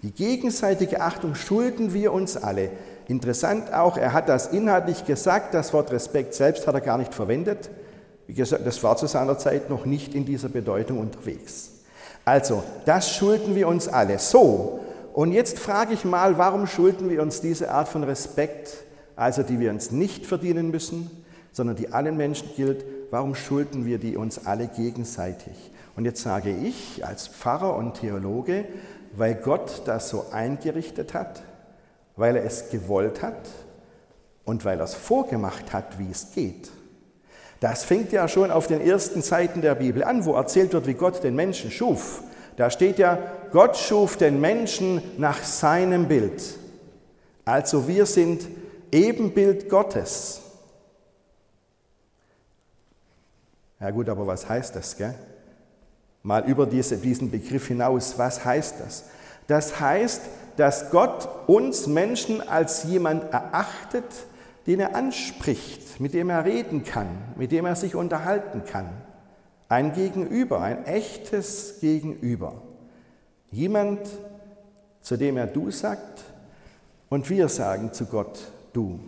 Die 0.01 0.11
gegenseitige 0.11 1.01
Achtung 1.01 1.35
schulden 1.35 1.93
wir 1.93 2.13
uns 2.13 2.35
alle. 2.35 2.71
Interessant 3.07 3.71
auch, 3.71 3.95
er 3.95 4.13
hat 4.13 4.27
das 4.27 4.47
inhaltlich 4.47 5.05
gesagt, 5.05 5.53
das 5.53 5.71
Wort 5.71 5.91
Respekt 5.91 6.33
selbst 6.33 6.65
hat 6.65 6.73
er 6.73 6.81
gar 6.81 6.97
nicht 6.97 7.13
verwendet. 7.13 7.69
Wie 8.25 8.33
gesagt, 8.33 8.65
das 8.65 8.81
war 8.81 8.97
zu 8.97 9.05
seiner 9.05 9.37
Zeit 9.37 9.69
noch 9.69 9.85
nicht 9.85 10.15
in 10.15 10.25
dieser 10.25 10.49
Bedeutung 10.49 10.97
unterwegs. 10.97 11.73
Also, 12.25 12.63
das 12.85 13.15
schulden 13.15 13.53
wir 13.53 13.67
uns 13.67 13.87
alle. 13.87 14.17
So, 14.17 14.79
und 15.13 15.31
jetzt 15.31 15.59
frage 15.59 15.93
ich 15.93 16.05
mal, 16.05 16.39
warum 16.39 16.65
schulden 16.65 17.07
wir 17.11 17.21
uns 17.21 17.39
diese 17.39 17.69
Art 17.69 17.87
von 17.87 18.03
Respekt, 18.03 18.73
also 19.15 19.43
die 19.43 19.59
wir 19.59 19.69
uns 19.69 19.91
nicht 19.91 20.25
verdienen 20.25 20.71
müssen, 20.71 21.11
sondern 21.51 21.75
die 21.75 21.93
allen 21.93 22.17
Menschen 22.17 22.49
gilt, 22.55 22.83
warum 23.11 23.35
schulden 23.35 23.85
wir 23.85 23.97
die 23.97 24.17
uns 24.17 24.45
alle 24.45 24.67
gegenseitig? 24.67 25.71
Und 25.95 26.05
jetzt 26.05 26.21
sage 26.21 26.51
ich 26.51 27.05
als 27.05 27.27
Pfarrer 27.27 27.75
und 27.75 27.95
Theologe, 27.95 28.65
weil 29.15 29.35
Gott 29.35 29.81
das 29.85 30.09
so 30.09 30.25
eingerichtet 30.31 31.13
hat, 31.13 31.41
weil 32.15 32.35
er 32.35 32.45
es 32.45 32.69
gewollt 32.69 33.21
hat 33.21 33.49
und 34.45 34.63
weil 34.63 34.79
er 34.79 34.85
es 34.85 34.93
vorgemacht 34.93 35.73
hat, 35.73 35.99
wie 35.99 36.11
es 36.11 36.33
geht. 36.33 36.69
Das 37.59 37.83
fängt 37.83 38.11
ja 38.11 38.27
schon 38.27 38.51
auf 38.51 38.67
den 38.67 38.81
ersten 38.81 39.21
Seiten 39.21 39.61
der 39.61 39.75
Bibel 39.75 40.03
an, 40.03 40.25
wo 40.25 40.33
erzählt 40.35 40.73
wird, 40.73 40.85
wie 40.85 40.93
Gott 40.93 41.23
den 41.23 41.35
Menschen 41.35 41.71
schuf. 41.71 42.21
Da 42.55 42.69
steht 42.69 42.99
ja, 42.99 43.17
Gott 43.51 43.77
schuf 43.77 44.17
den 44.17 44.39
Menschen 44.39 45.01
nach 45.17 45.43
seinem 45.43 46.07
Bild. 46.07 46.41
Also 47.45 47.87
wir 47.87 48.05
sind 48.05 48.47
Ebenbild 48.91 49.69
Gottes. 49.69 50.41
Ja 53.79 53.91
gut, 53.91 54.09
aber 54.09 54.25
was 54.25 54.47
heißt 54.47 54.75
das? 54.75 54.97
Gell? 54.97 55.15
Mal 56.23 56.45
über 56.45 56.65
diese, 56.65 56.97
diesen 56.97 57.31
Begriff 57.31 57.67
hinaus, 57.67 58.17
was 58.17 58.43
heißt 58.43 58.75
das? 58.79 59.05
Das 59.47 59.79
heißt, 59.79 60.21
dass 60.57 60.89
Gott 60.89 61.29
uns 61.47 61.87
Menschen 61.87 62.47
als 62.47 62.83
jemand 62.83 63.31
erachtet, 63.31 64.05
den 64.65 64.81
er 64.81 64.95
anspricht, 64.95 65.99
mit 65.99 66.13
dem 66.13 66.29
er 66.29 66.43
reden 66.43 66.83
kann, 66.83 67.07
mit 67.37 67.51
dem 67.51 67.65
er 67.65 67.75
sich 67.75 67.95
unterhalten 67.95 68.63
kann. 68.65 68.89
Ein 69.69 69.93
Gegenüber, 69.93 70.61
ein 70.61 70.85
echtes 70.85 71.79
Gegenüber. 71.79 72.61
Jemand, 73.51 74.01
zu 75.01 75.15
dem 75.15 75.37
er 75.37 75.47
du 75.47 75.71
sagt 75.71 76.23
und 77.09 77.29
wir 77.29 77.47
sagen 77.47 77.93
zu 77.93 78.05
Gott 78.05 78.51
du. 78.73 78.99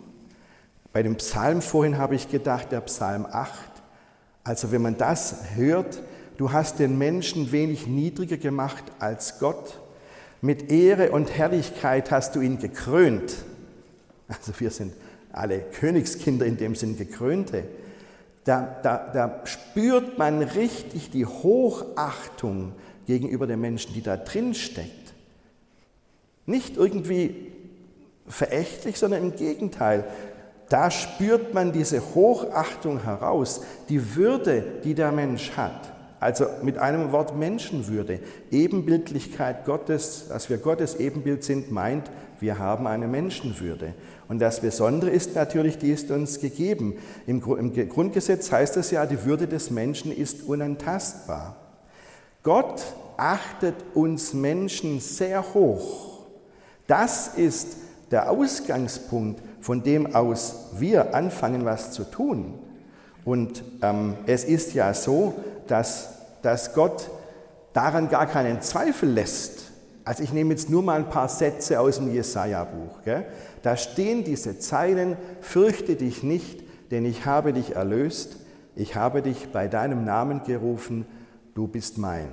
Bei 0.92 1.02
dem 1.02 1.16
Psalm 1.16 1.60
vorhin 1.60 1.98
habe 1.98 2.14
ich 2.14 2.30
gedacht, 2.30 2.72
der 2.72 2.80
Psalm 2.80 3.26
8, 3.30 3.69
also 4.50 4.72
wenn 4.72 4.82
man 4.82 4.98
das 4.98 5.36
hört, 5.54 6.02
du 6.36 6.50
hast 6.50 6.80
den 6.80 6.98
Menschen 6.98 7.52
wenig 7.52 7.86
niedriger 7.86 8.36
gemacht 8.36 8.82
als 8.98 9.38
Gott, 9.38 9.78
mit 10.40 10.72
Ehre 10.72 11.12
und 11.12 11.38
Herrlichkeit 11.38 12.10
hast 12.10 12.34
du 12.34 12.40
ihn 12.40 12.58
gekrönt. 12.58 13.32
Also 14.26 14.52
wir 14.58 14.70
sind 14.70 14.92
alle 15.30 15.60
Königskinder 15.60 16.46
in 16.46 16.56
dem 16.56 16.74
Sinn 16.74 16.98
gekrönte, 16.98 17.62
da, 18.42 18.80
da, 18.82 19.12
da 19.12 19.40
spürt 19.44 20.18
man 20.18 20.42
richtig 20.42 21.10
die 21.10 21.26
Hochachtung 21.26 22.72
gegenüber 23.06 23.46
den 23.46 23.60
Menschen, 23.60 23.94
die 23.94 24.02
da 24.02 24.16
drin 24.16 24.54
steckt. 24.54 25.14
Nicht 26.46 26.76
irgendwie 26.76 27.52
verächtlich, 28.26 28.98
sondern 28.98 29.22
im 29.22 29.36
Gegenteil. 29.36 30.06
Da 30.70 30.90
spürt 30.90 31.52
man 31.52 31.72
diese 31.72 32.00
Hochachtung 32.14 33.02
heraus, 33.02 33.62
die 33.88 34.14
Würde, 34.14 34.64
die 34.84 34.94
der 34.94 35.10
Mensch 35.10 35.50
hat. 35.56 35.92
Also 36.20 36.46
mit 36.62 36.78
einem 36.78 37.10
Wort 37.12 37.36
Menschenwürde. 37.36 38.20
Ebenbildlichkeit 38.52 39.64
Gottes, 39.64 40.26
dass 40.28 40.48
wir 40.48 40.58
Gottes 40.58 40.94
Ebenbild 40.94 41.42
sind, 41.42 41.72
meint, 41.72 42.08
wir 42.38 42.58
haben 42.58 42.86
eine 42.86 43.08
Menschenwürde. 43.08 43.94
Und 44.28 44.38
das 44.38 44.60
Besondere 44.60 45.10
ist 45.10 45.34
natürlich, 45.34 45.78
die 45.78 45.90
ist 45.90 46.10
uns 46.12 46.38
gegeben. 46.38 46.94
Im 47.26 47.40
Grundgesetz 47.40 48.52
heißt 48.52 48.76
es 48.76 48.92
ja, 48.92 49.06
die 49.06 49.24
Würde 49.24 49.48
des 49.48 49.72
Menschen 49.72 50.16
ist 50.16 50.44
unantastbar. 50.44 51.56
Gott 52.44 52.80
achtet 53.16 53.74
uns 53.94 54.34
Menschen 54.34 55.00
sehr 55.00 55.52
hoch. 55.52 56.26
Das 56.86 57.28
ist 57.28 57.76
der 58.10 58.30
Ausgangspunkt, 58.30 59.42
von 59.60 59.82
dem 59.82 60.14
aus 60.14 60.70
wir 60.78 61.14
anfangen, 61.14 61.64
was 61.64 61.92
zu 61.92 62.04
tun. 62.04 62.54
Und 63.24 63.62
ähm, 63.82 64.14
es 64.26 64.44
ist 64.44 64.74
ja 64.74 64.94
so, 64.94 65.34
dass, 65.66 66.08
dass 66.42 66.74
Gott 66.74 67.10
daran 67.72 68.08
gar 68.08 68.26
keinen 68.26 68.62
Zweifel 68.62 69.10
lässt. 69.10 69.70
Also 70.04 70.22
ich 70.22 70.32
nehme 70.32 70.50
jetzt 70.50 70.70
nur 70.70 70.82
mal 70.82 70.98
ein 70.98 71.10
paar 71.10 71.28
Sätze 71.28 71.78
aus 71.78 71.98
dem 71.98 72.12
Jesaja-Buch. 72.12 73.00
Da 73.62 73.76
stehen 73.76 74.24
diese 74.24 74.58
Zeilen, 74.58 75.16
fürchte 75.40 75.96
dich 75.96 76.22
nicht, 76.22 76.64
denn 76.90 77.04
ich 77.04 77.26
habe 77.26 77.52
dich 77.52 77.76
erlöst, 77.76 78.36
ich 78.74 78.96
habe 78.96 79.22
dich 79.22 79.52
bei 79.52 79.68
deinem 79.68 80.04
Namen 80.04 80.42
gerufen, 80.44 81.06
du 81.54 81.68
bist 81.68 81.98
mein. 81.98 82.28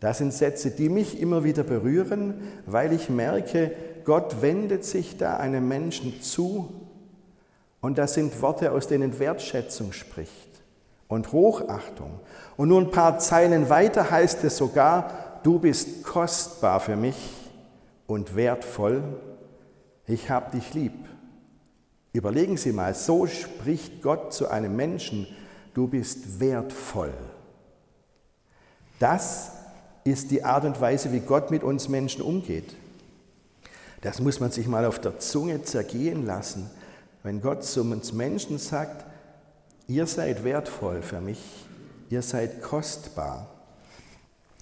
Das 0.00 0.18
sind 0.18 0.34
Sätze, 0.34 0.70
die 0.70 0.88
mich 0.88 1.20
immer 1.20 1.44
wieder 1.44 1.62
berühren, 1.62 2.34
weil 2.66 2.92
ich 2.92 3.08
merke, 3.08 3.70
Gott 4.04 4.42
wendet 4.42 4.84
sich 4.84 5.16
da 5.16 5.36
einem 5.36 5.66
Menschen 5.68 6.20
zu 6.22 6.72
und 7.80 7.98
das 7.98 8.14
sind 8.14 8.40
Worte, 8.42 8.72
aus 8.72 8.86
denen 8.86 9.18
Wertschätzung 9.18 9.92
spricht 9.92 10.62
und 11.08 11.32
Hochachtung. 11.32 12.20
Und 12.56 12.68
nur 12.68 12.80
ein 12.80 12.90
paar 12.90 13.18
Zeilen 13.18 13.68
weiter 13.68 14.10
heißt 14.10 14.44
es 14.44 14.56
sogar, 14.56 15.40
du 15.42 15.58
bist 15.58 16.02
kostbar 16.04 16.80
für 16.80 16.96
mich 16.96 17.16
und 18.06 18.36
wertvoll 18.36 19.02
ich 20.06 20.30
habe 20.30 20.56
dich 20.56 20.74
lieb. 20.74 20.92
Überlegen 22.12 22.56
Sie 22.56 22.72
mal, 22.72 22.94
so 22.94 23.26
spricht 23.26 24.02
Gott 24.02 24.32
zu 24.32 24.48
einem 24.48 24.76
Menschen, 24.76 25.26
du 25.72 25.88
bist 25.88 26.40
wertvoll. 26.40 27.12
Das 28.98 29.52
ist 30.04 30.30
die 30.30 30.44
Art 30.44 30.64
und 30.64 30.80
Weise, 30.80 31.12
wie 31.12 31.20
Gott 31.20 31.50
mit 31.50 31.64
uns 31.64 31.88
Menschen 31.88 32.22
umgeht. 32.22 32.74
Das 34.04 34.20
muss 34.20 34.38
man 34.38 34.50
sich 34.50 34.68
mal 34.68 34.84
auf 34.84 34.98
der 34.98 35.18
Zunge 35.18 35.62
zergehen 35.62 36.26
lassen. 36.26 36.70
Wenn 37.22 37.40
Gott 37.40 37.64
zu 37.64 37.80
uns 37.80 38.12
Menschen 38.12 38.58
sagt, 38.58 39.06
ihr 39.88 40.06
seid 40.06 40.44
wertvoll 40.44 41.00
für 41.00 41.22
mich, 41.22 41.40
ihr 42.10 42.20
seid 42.20 42.62
kostbar. 42.62 43.46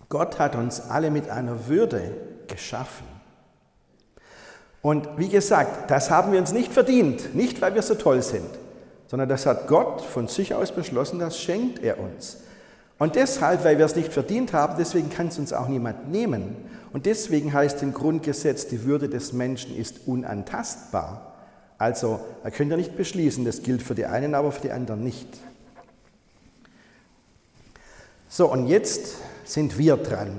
Gott 0.08 0.38
hat 0.38 0.54
uns 0.54 0.80
alle 0.80 1.10
mit 1.10 1.28
einer 1.28 1.66
Würde 1.66 2.14
geschaffen. 2.46 3.04
Und 4.80 5.08
wie 5.16 5.28
gesagt, 5.28 5.90
das 5.90 6.08
haben 6.08 6.30
wir 6.30 6.38
uns 6.38 6.52
nicht 6.52 6.72
verdient, 6.72 7.34
nicht 7.34 7.60
weil 7.60 7.74
wir 7.74 7.82
so 7.82 7.96
toll 7.96 8.22
sind, 8.22 8.48
sondern 9.08 9.28
das 9.28 9.44
hat 9.44 9.66
Gott 9.66 10.02
von 10.02 10.28
sich 10.28 10.54
aus 10.54 10.70
beschlossen, 10.70 11.18
das 11.18 11.36
schenkt 11.36 11.80
er 11.82 11.98
uns. 11.98 12.38
Und 13.02 13.16
deshalb, 13.16 13.64
weil 13.64 13.78
wir 13.78 13.84
es 13.84 13.96
nicht 13.96 14.12
verdient 14.12 14.52
haben, 14.52 14.76
deswegen 14.78 15.10
kann 15.10 15.26
es 15.26 15.36
uns 15.36 15.52
auch 15.52 15.66
niemand 15.66 16.12
nehmen. 16.12 16.54
Und 16.92 17.04
deswegen 17.04 17.52
heißt 17.52 17.82
im 17.82 17.92
Grundgesetz, 17.92 18.68
die 18.68 18.84
Würde 18.84 19.08
des 19.08 19.32
Menschen 19.32 19.76
ist 19.76 20.06
unantastbar. 20.06 21.34
Also, 21.78 22.20
da 22.44 22.50
könnt 22.50 22.70
ihr 22.70 22.76
nicht 22.76 22.96
beschließen, 22.96 23.44
das 23.44 23.64
gilt 23.64 23.82
für 23.82 23.96
die 23.96 24.06
einen, 24.06 24.36
aber 24.36 24.52
für 24.52 24.60
die 24.60 24.70
anderen 24.70 25.02
nicht. 25.02 25.26
So, 28.28 28.48
und 28.48 28.68
jetzt 28.68 29.16
sind 29.46 29.78
wir 29.78 29.96
dran. 29.96 30.38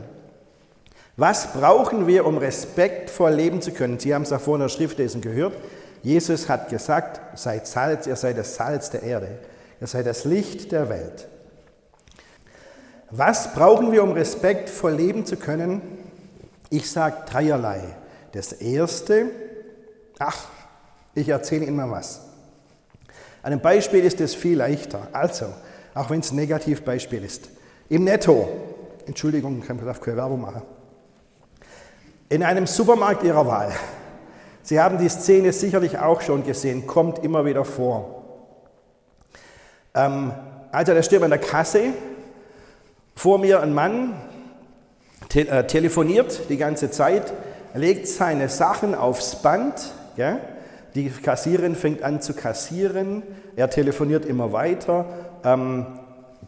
Was 1.18 1.52
brauchen 1.52 2.08
wir, 2.08 2.26
um 2.26 2.38
respektvoll 2.38 3.34
leben 3.34 3.62
zu 3.62 3.72
können? 3.72 4.00
Sie 4.00 4.16
haben 4.16 4.22
es 4.22 4.32
auch 4.32 4.40
vorhin 4.40 4.62
in 4.62 4.70
der 4.70 4.74
Schriftlesen 4.74 5.20
gehört. 5.20 5.58
Jesus 6.02 6.48
hat 6.48 6.70
gesagt, 6.70 7.38
seid 7.38 7.68
Salz, 7.68 8.08
ihr 8.08 8.16
seid 8.16 8.38
das 8.38 8.56
Salz 8.56 8.90
der 8.90 9.04
Erde, 9.04 9.38
ihr 9.82 9.88
seid 9.88 10.06
das 10.06 10.24
Licht 10.24 10.72
der 10.72 10.88
Welt. 10.88 11.28
Was 13.16 13.54
brauchen 13.54 13.92
wir, 13.92 14.02
um 14.02 14.14
respektvoll 14.14 14.94
leben 14.94 15.24
zu 15.24 15.38
können? 15.38 15.84
Ich 16.72 16.90
sage 16.90 17.18
dreierlei. 17.30 17.80
Das 18.32 18.54
erste, 18.54 19.30
ach, 20.18 20.48
ich 21.14 21.30
erzähle 21.30 21.66
Ihnen 21.66 21.76
mal 21.76 21.92
was. 21.92 22.22
An 23.44 23.52
einem 23.52 23.62
Beispiel 23.62 24.04
ist 24.04 24.20
es 24.20 24.34
viel 24.34 24.58
leichter. 24.58 25.10
Also, 25.12 25.46
auch 25.94 26.10
wenn 26.10 26.22
es 26.22 26.32
ein 26.32 26.38
Negativbeispiel 26.38 27.24
ist. 27.24 27.50
Im 27.88 28.04
Netto, 28.04 28.50
Entschuldigung, 29.06 29.62
ich 29.62 29.86
darf 29.86 30.02
keine 30.02 30.18
Werbung 30.18 30.42
machen. 30.42 30.64
In 32.30 32.42
einem 32.42 32.66
Supermarkt 32.66 33.22
Ihrer 33.22 33.46
Wahl. 33.46 33.74
Sie 34.64 34.80
haben 34.80 34.98
die 34.98 35.10
Szene 35.10 35.54
sicherlich 35.54 36.00
auch 36.00 36.22
schon 36.22 36.44
gesehen, 36.44 36.88
kommt 36.88 37.24
immer 37.24 37.46
wieder 37.46 37.64
vor. 37.64 38.24
Ähm, 39.94 40.34
also, 40.72 40.96
da 40.96 41.04
steht 41.04 41.22
an 41.22 41.30
der 41.30 41.38
Kasse, 41.38 41.94
vor 43.16 43.40
mir 43.40 43.62
ein 43.62 43.74
Mann, 43.74 44.14
te 45.30 45.48
äh, 45.48 45.68
telefoniert 45.68 46.50
die 46.50 46.58
ganze 46.58 46.92
Zeit, 46.92 47.34
legt 47.74 48.08
seine 48.08 48.50
Sachen 48.50 48.96
aufs 48.96 49.42
Band, 49.42 49.94
ja? 50.18 50.40
die 50.96 51.10
Kassierin 51.10 51.76
fängt 51.76 52.04
an 52.04 52.22
zu 52.22 52.34
kassieren, 52.34 53.24
er 53.56 53.70
telefoniert 53.70 54.26
immer 54.26 54.52
weiter, 54.54 55.06
ähm, 55.44 55.86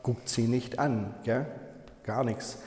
guckt 0.04 0.30
sie 0.30 0.48
nicht 0.48 0.80
an, 0.80 1.14
ja? 1.24 1.46
gar 2.04 2.24
nichts. 2.24 2.60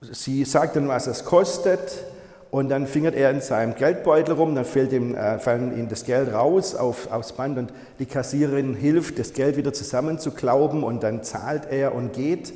Sie 0.00 0.44
sagt 0.44 0.76
dann, 0.76 0.88
was 0.88 1.06
es 1.06 1.24
kostet, 1.24 2.04
und 2.50 2.68
dann 2.68 2.86
fingert 2.86 3.14
er 3.14 3.30
in 3.30 3.40
seinem 3.40 3.76
Geldbeutel 3.76 4.34
rum, 4.34 4.54
dann 4.54 4.64
fällt 4.64 4.92
ihm, 4.92 5.14
äh, 5.14 5.38
fallen 5.38 5.78
ihm 5.78 5.88
das 5.88 6.04
Geld 6.04 6.32
raus 6.32 6.74
auf, 6.74 7.10
aufs 7.12 7.32
Band 7.32 7.58
und 7.58 7.72
die 7.98 8.06
Kassiererin 8.06 8.74
hilft, 8.74 9.18
das 9.18 9.32
Geld 9.34 9.56
wieder 9.56 9.72
zusammenzuklauben 9.72 10.82
und 10.82 11.02
dann 11.02 11.22
zahlt 11.22 11.70
er 11.70 11.94
und 11.94 12.12
geht. 12.12 12.52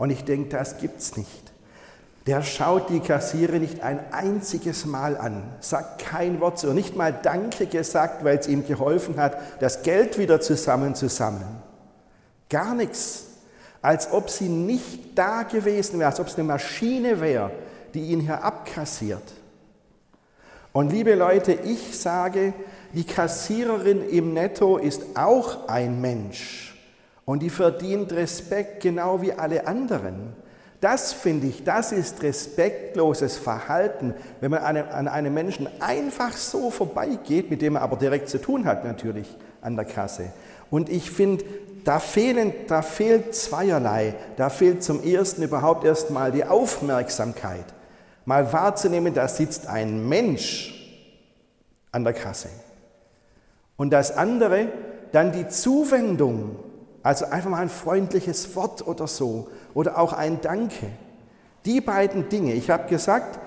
Und 0.00 0.08
ich 0.08 0.24
denke, 0.24 0.48
das 0.48 0.78
gibt's 0.78 1.18
nicht. 1.18 1.52
Der 2.26 2.42
schaut 2.42 2.88
die 2.88 3.00
Kassiere 3.00 3.58
nicht 3.58 3.82
ein 3.82 4.00
einziges 4.14 4.86
Mal 4.86 5.14
an, 5.18 5.42
sagt 5.60 6.00
kein 6.02 6.40
Wort 6.40 6.58
so, 6.58 6.72
nicht 6.72 6.96
mal 6.96 7.12
Danke 7.12 7.66
gesagt, 7.66 8.24
weil 8.24 8.38
es 8.38 8.48
ihm 8.48 8.66
geholfen 8.66 9.18
hat, 9.18 9.36
das 9.60 9.82
Geld 9.82 10.16
wieder 10.16 10.40
zusammenzusammeln. 10.40 11.60
Gar 12.48 12.76
nichts. 12.76 13.26
Als 13.82 14.10
ob 14.10 14.30
sie 14.30 14.48
nicht 14.48 15.18
da 15.18 15.42
gewesen 15.42 15.98
wäre, 15.98 16.08
als 16.08 16.18
ob 16.18 16.28
es 16.28 16.36
eine 16.36 16.44
Maschine 16.44 17.20
wäre, 17.20 17.50
die 17.92 18.04
ihn 18.04 18.20
hier 18.20 18.42
abkassiert. 18.42 19.34
Und 20.72 20.92
liebe 20.92 21.14
Leute, 21.14 21.52
ich 21.52 22.00
sage, 22.00 22.54
die 22.94 23.04
Kassiererin 23.04 24.08
im 24.08 24.32
Netto 24.32 24.78
ist 24.78 25.02
auch 25.14 25.68
ein 25.68 26.00
Mensch 26.00 26.69
und 27.30 27.44
die 27.44 27.48
verdient 27.48 28.12
Respekt 28.12 28.82
genau 28.82 29.22
wie 29.22 29.32
alle 29.32 29.68
anderen. 29.68 30.32
Das 30.80 31.12
finde 31.12 31.46
ich, 31.46 31.62
das 31.62 31.92
ist 31.92 32.24
respektloses 32.24 33.36
Verhalten, 33.36 34.14
wenn 34.40 34.50
man 34.50 34.62
an 34.64 35.06
einem 35.06 35.32
Menschen 35.32 35.68
einfach 35.78 36.32
so 36.32 36.72
vorbeigeht, 36.72 37.48
mit 37.48 37.62
dem 37.62 37.74
man 37.74 37.82
aber 37.82 37.94
direkt 37.94 38.30
zu 38.30 38.40
tun 38.40 38.64
hat 38.64 38.84
natürlich 38.84 39.28
an 39.62 39.76
der 39.76 39.84
Kasse. 39.84 40.32
Und 40.70 40.88
ich 40.88 41.12
finde, 41.12 41.44
da, 41.84 42.00
fehlen, 42.00 42.52
da 42.66 42.82
fehlt 42.82 43.32
zweierlei. 43.36 44.16
Da 44.36 44.50
fehlt 44.50 44.82
zum 44.82 45.00
Ersten 45.00 45.44
überhaupt 45.44 45.84
erstmal 45.84 46.32
die 46.32 46.44
Aufmerksamkeit 46.44 47.64
mal 48.24 48.52
wahrzunehmen, 48.52 49.14
da 49.14 49.28
sitzt 49.28 49.68
ein 49.68 50.08
Mensch 50.08 50.98
an 51.92 52.02
der 52.02 52.12
Kasse. 52.12 52.48
Und 53.76 53.90
das 53.90 54.16
andere, 54.16 54.66
dann 55.12 55.30
die 55.30 55.46
Zuwendung, 55.46 56.56
also 57.02 57.26
einfach 57.26 57.50
mal 57.50 57.62
ein 57.62 57.68
freundliches 57.68 58.54
Wort 58.56 58.86
oder 58.86 59.06
so, 59.06 59.48
oder 59.74 59.98
auch 59.98 60.12
ein 60.12 60.40
Danke. 60.40 60.86
Die 61.64 61.80
beiden 61.80 62.28
Dinge, 62.28 62.54
ich 62.54 62.70
habe 62.70 62.88
gesagt, 62.88 63.38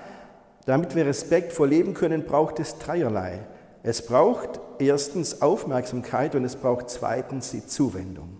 damit 0.65 0.95
wir 0.95 1.05
respektvoll 1.05 1.69
leben 1.69 1.93
können, 1.93 2.23
braucht 2.23 2.59
es 2.59 2.77
dreierlei. 2.79 3.39
Es 3.83 4.05
braucht 4.05 4.61
erstens 4.79 5.41
Aufmerksamkeit 5.41 6.35
und 6.35 6.45
es 6.45 6.55
braucht 6.55 6.89
zweitens 6.89 7.51
die 7.51 7.65
Zuwendung. 7.65 8.37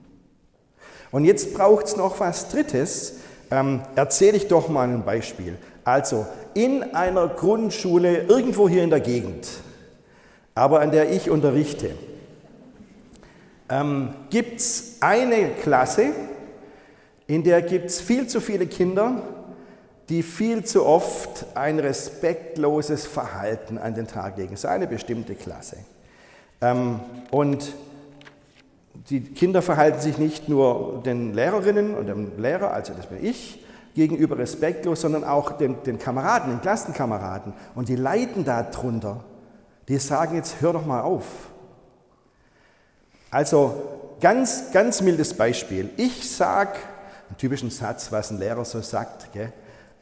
Und 1.12 1.26
jetzt 1.26 1.54
braucht 1.54 1.86
es 1.88 1.98
noch 1.98 2.20
was 2.20 2.50
Drittes. 2.50 3.16
Ähm, 3.52 3.82
erzähle 3.96 4.38
ich 4.38 4.48
doch 4.48 4.70
mal 4.70 4.88
ein 4.88 5.04
Beispiel. 5.04 5.58
Also 5.84 6.26
in 6.54 6.96
einer 6.96 7.28
Grundschule 7.28 8.24
irgendwo 8.24 8.70
hier 8.70 8.84
in 8.84 8.90
der 8.90 9.02
Gegend, 9.02 9.48
aber 10.56 10.80
an 10.80 10.92
der 10.92 11.12
ich 11.12 11.30
unterrichte, 11.30 11.92
ähm, 13.70 14.10
gibt 14.30 14.60
es 14.60 14.98
eine 15.00 15.50
Klasse, 15.62 16.12
in 17.28 17.44
der 17.44 17.62
gibt 17.62 17.86
es 17.86 18.02
viel 18.02 18.28
zu 18.28 18.42
viele 18.42 18.68
Kinder, 18.68 19.22
die 20.10 20.24
viel 20.24 20.64
zu 20.66 20.86
oft 20.86 21.46
ein 21.56 21.80
respektloses 21.80 23.06
Verhalten 23.06 23.78
an 23.78 23.96
den 23.96 24.08
Tag 24.08 24.38
legen. 24.38 24.54
Ist 24.54 24.66
eine 24.66 24.88
bestimmte 24.88 25.36
Klasse. 25.36 25.78
Ähm, 26.62 27.00
und 27.32 27.74
die 29.10 29.22
Kinder 29.22 29.62
verhalten 29.62 30.02
sich 30.02 30.18
nicht 30.18 30.50
nur 30.50 31.02
den 31.06 31.34
Lehrerinnen 31.34 31.96
und 31.96 32.08
dem 32.08 32.38
Lehrer, 32.38 32.72
also 32.72 32.94
das 32.94 33.08
bin 33.08 33.24
ich, 33.24 33.64
gegenüber 33.96 34.38
respektlos, 34.38 35.02
sondern 35.02 35.24
auch 35.24 35.52
den, 35.54 35.84
den 35.84 36.00
Kameraden, 36.00 36.52
den 36.52 36.62
Klassenkameraden. 36.62 37.54
Und 37.76 37.90
die 37.90 37.96
leiden 37.96 38.44
darunter. 38.44 39.24
Die 39.88 39.98
sagen 39.98 40.36
jetzt, 40.36 40.62
hör 40.62 40.74
doch 40.74 40.86
mal 40.86 41.02
auf. 41.02 41.24
Also 43.34 43.74
ganz, 44.22 44.72
ganz 44.72 45.02
mildes 45.02 45.34
Beispiel. 45.34 45.90
Ich 45.98 46.30
sage, 46.30 46.78
einen 47.30 47.38
typischen 47.38 47.72
Satz, 47.72 48.12
was 48.12 48.30
ein 48.30 48.38
Lehrer 48.38 48.64
so 48.64 48.80
sagt, 48.82 49.28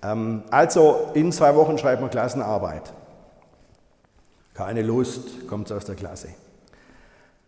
ähm, 0.03 0.43
also 0.51 1.11
in 1.13 1.31
zwei 1.31 1.55
Wochen 1.55 1.77
schreibt 1.77 2.01
man 2.01 2.09
Klassenarbeit. 2.09 2.91
Keine 4.53 4.81
Lust, 4.81 5.47
kommt 5.47 5.71
aus 5.71 5.85
der 5.85 5.95
Klasse. 5.95 6.27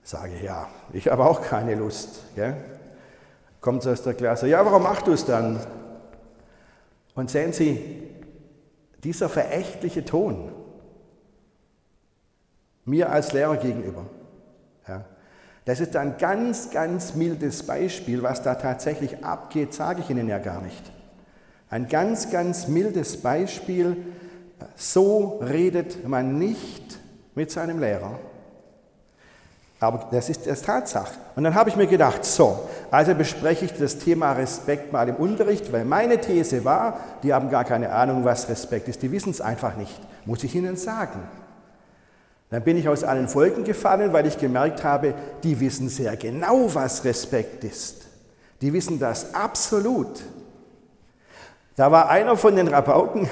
Sage 0.03 0.33
ja, 0.41 0.69
ich 0.93 1.09
habe 1.09 1.25
auch 1.25 1.41
keine 1.41 1.75
Lust. 1.75 2.21
Gell? 2.33 2.55
Kommt 3.59 3.85
aus 3.85 4.03
der 4.03 4.13
Klasse. 4.13 4.47
Ja, 4.47 4.65
warum 4.65 4.83
machst 4.83 5.05
du 5.05 5.11
es 5.11 5.25
dann? 5.25 5.59
Und 7.13 7.29
sehen 7.29 7.51
Sie, 7.51 8.09
dieser 9.03 9.27
verächtliche 9.27 10.05
Ton 10.05 10.49
mir 12.85 13.11
als 13.11 13.33
Lehrer 13.33 13.57
gegenüber, 13.57 14.05
ja, 14.87 15.03
das 15.65 15.79
ist 15.79 15.95
ein 15.95 16.17
ganz, 16.17 16.71
ganz 16.71 17.15
mildes 17.15 17.63
Beispiel, 17.63 18.21
was 18.21 18.43
da 18.43 18.55
tatsächlich 18.55 19.23
abgeht, 19.23 19.73
sage 19.73 20.01
ich 20.01 20.09
Ihnen 20.09 20.27
ja 20.27 20.39
gar 20.39 20.61
nicht. 20.61 20.91
Ein 21.69 21.87
ganz, 21.87 22.29
ganz 22.29 22.67
mildes 22.67 23.21
Beispiel, 23.21 23.97
so 24.75 25.39
redet 25.41 26.07
man 26.07 26.37
nicht 26.37 26.99
mit 27.33 27.49
seinem 27.49 27.79
Lehrer. 27.79 28.19
Aber 29.79 30.07
das 30.11 30.29
ist 30.29 30.47
das 30.47 30.61
Tatsache. 30.61 31.13
Und 31.35 31.43
dann 31.43 31.55
habe 31.55 31.69
ich 31.69 31.75
mir 31.75 31.87
gedacht, 31.87 32.23
so, 32.23 32.69
also 32.89 33.13
bespreche 33.15 33.65
ich 33.65 33.73
das 33.73 33.97
Thema 33.97 34.31
Respekt 34.31 34.93
mal 34.93 35.09
im 35.09 35.15
Unterricht, 35.15 35.73
weil 35.73 35.83
meine 35.83 36.21
These 36.21 36.63
war, 36.63 36.99
die 37.21 37.33
haben 37.33 37.49
gar 37.49 37.65
keine 37.65 37.91
Ahnung, 37.91 38.23
was 38.23 38.47
Respekt 38.47 38.87
ist. 38.87 39.01
Die 39.01 39.11
wissen 39.11 39.31
es 39.31 39.41
einfach 39.41 39.75
nicht, 39.75 39.99
muss 40.25 40.43
ich 40.43 40.55
ihnen 40.55 40.77
sagen. 40.77 41.19
Dann 42.53 42.61
bin 42.61 42.77
ich 42.77 42.87
aus 42.87 43.03
allen 43.03 43.27
Folgen 43.27 43.63
gefallen, 43.63 44.13
weil 44.13 44.27
ich 44.27 44.37
gemerkt 44.37 44.83
habe, 44.83 45.15
die 45.41 45.59
wissen 45.59 45.89
sehr 45.89 46.15
genau, 46.17 46.75
was 46.75 47.03
Respekt 47.03 47.63
ist. 47.63 48.03
Die 48.61 48.71
wissen 48.73 48.99
das 48.99 49.33
absolut. 49.33 50.21
Da 51.75 51.91
war 51.91 52.09
einer 52.09 52.37
von 52.37 52.55
den 52.55 52.67
Rabauten, 52.67 53.27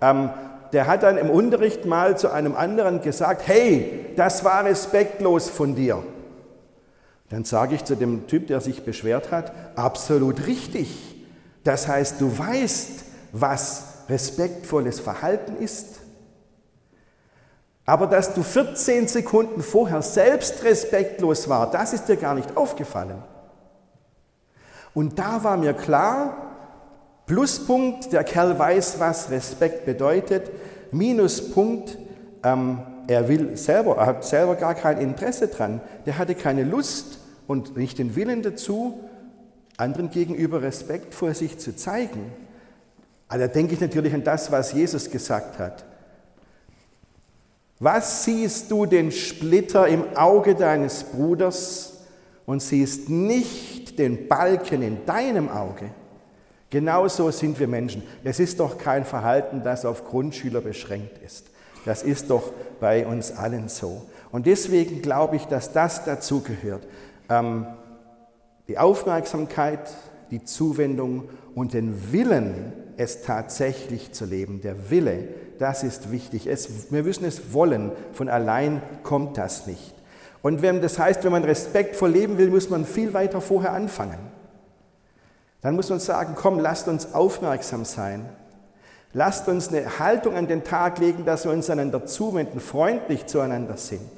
ähm, 0.00 0.30
der 0.72 0.86
hat 0.86 1.02
dann 1.02 1.18
im 1.18 1.28
Unterricht 1.28 1.84
mal 1.84 2.16
zu 2.16 2.32
einem 2.32 2.56
anderen 2.56 3.02
gesagt, 3.02 3.42
hey, 3.44 4.06
das 4.16 4.44
war 4.44 4.64
respektlos 4.64 5.50
von 5.50 5.74
dir. 5.74 6.02
Dann 7.28 7.44
sage 7.44 7.74
ich 7.74 7.84
zu 7.84 7.96
dem 7.96 8.26
Typ, 8.28 8.46
der 8.46 8.62
sich 8.62 8.82
beschwert 8.82 9.30
hat, 9.30 9.52
absolut 9.76 10.46
richtig. 10.46 11.26
Das 11.64 11.86
heißt, 11.86 12.18
du 12.18 12.38
weißt, 12.38 13.04
was 13.32 14.04
respektvolles 14.08 15.00
Verhalten 15.00 15.62
ist. 15.62 16.00
Aber 17.86 18.06
dass 18.06 18.32
du 18.34 18.42
14 18.42 19.08
Sekunden 19.08 19.62
vorher 19.62 20.00
selbst 20.00 20.64
respektlos 20.64 21.48
war, 21.48 21.70
das 21.70 21.92
ist 21.92 22.06
dir 22.06 22.16
gar 22.16 22.34
nicht 22.34 22.56
aufgefallen. 22.56 23.22
Und 24.94 25.18
da 25.18 25.44
war 25.44 25.56
mir 25.56 25.74
klar, 25.74 26.44
Pluspunkt, 27.26 28.12
der 28.12 28.24
Kerl 28.24 28.58
weiß, 28.58 29.00
was 29.00 29.30
Respekt 29.30 29.86
bedeutet. 29.86 30.50
Minuspunkt, 30.92 31.98
ähm, 32.42 32.80
er 33.06 33.28
will 33.28 33.56
selber, 33.56 33.96
er 33.96 34.06
hat 34.06 34.24
selber 34.24 34.56
gar 34.56 34.74
kein 34.74 34.98
Interesse 34.98 35.48
dran. 35.48 35.80
Der 36.06 36.18
hatte 36.18 36.34
keine 36.34 36.64
Lust 36.64 37.18
und 37.46 37.76
nicht 37.76 37.98
den 37.98 38.16
Willen 38.16 38.42
dazu, 38.42 39.00
anderen 39.76 40.10
gegenüber 40.10 40.62
respektvoll 40.62 41.34
sich 41.34 41.58
zu 41.58 41.74
zeigen. 41.74 42.32
Also 43.28 43.46
da 43.46 43.52
denke 43.52 43.74
ich 43.74 43.80
natürlich 43.80 44.14
an 44.14 44.24
das, 44.24 44.52
was 44.52 44.72
Jesus 44.72 45.10
gesagt 45.10 45.58
hat. 45.58 45.84
Was 47.80 48.24
siehst 48.24 48.70
du 48.70 48.86
den 48.86 49.10
Splitter 49.10 49.88
im 49.88 50.16
Auge 50.16 50.54
deines 50.54 51.04
Bruders 51.04 52.04
und 52.46 52.62
siehst 52.62 53.08
nicht 53.08 53.98
den 53.98 54.28
Balken 54.28 54.82
in 54.82 55.04
deinem 55.06 55.48
Auge? 55.48 55.90
Genauso 56.70 57.30
sind 57.30 57.58
wir 57.58 57.68
Menschen. 57.68 58.02
Es 58.22 58.40
ist 58.40 58.60
doch 58.60 58.78
kein 58.78 59.04
Verhalten, 59.04 59.62
das 59.62 59.84
auf 59.84 60.04
Grundschüler 60.04 60.60
beschränkt 60.60 61.18
ist. 61.24 61.46
Das 61.84 62.02
ist 62.02 62.30
doch 62.30 62.52
bei 62.80 63.06
uns 63.06 63.32
allen 63.32 63.68
so. 63.68 64.02
Und 64.32 64.46
deswegen 64.46 65.02
glaube 65.02 65.36
ich, 65.36 65.44
dass 65.44 65.72
das 65.72 66.04
dazugehört. 66.04 66.86
Ähm, 67.28 67.66
die 68.66 68.78
Aufmerksamkeit, 68.78 69.94
die 70.30 70.42
Zuwendung 70.42 71.28
und 71.54 71.74
den 71.74 72.12
Willen, 72.12 72.72
es 72.96 73.22
tatsächlich 73.22 74.12
zu 74.12 74.24
leben. 74.24 74.60
Der 74.62 74.90
Wille, 74.90 75.28
das 75.58 75.82
ist 75.82 76.10
wichtig. 76.10 76.46
Es, 76.46 76.92
wir 76.92 77.02
müssen 77.02 77.24
es 77.24 77.52
wollen. 77.52 77.92
Von 78.12 78.28
allein 78.28 78.82
kommt 79.02 79.38
das 79.38 79.66
nicht. 79.66 79.94
Und 80.42 80.62
wenn, 80.62 80.82
das 80.82 80.98
heißt, 80.98 81.24
wenn 81.24 81.32
man 81.32 81.44
respektvoll 81.44 82.10
leben 82.10 82.38
will, 82.38 82.50
muss 82.50 82.68
man 82.68 82.84
viel 82.84 83.14
weiter 83.14 83.40
vorher 83.40 83.72
anfangen. 83.72 84.18
Dann 85.62 85.76
muss 85.76 85.88
man 85.88 86.00
sagen, 86.00 86.34
komm, 86.36 86.58
lasst 86.58 86.88
uns 86.88 87.14
aufmerksam 87.14 87.86
sein. 87.86 88.28
Lasst 89.14 89.48
uns 89.48 89.68
eine 89.68 89.98
Haltung 89.98 90.34
an 90.34 90.48
den 90.48 90.64
Tag 90.64 90.98
legen, 90.98 91.24
dass 91.24 91.44
wir 91.44 91.52
uns 91.52 91.70
einander 91.70 92.04
zuwenden, 92.04 92.60
freundlich 92.60 93.26
zueinander 93.26 93.76
sind. 93.76 94.10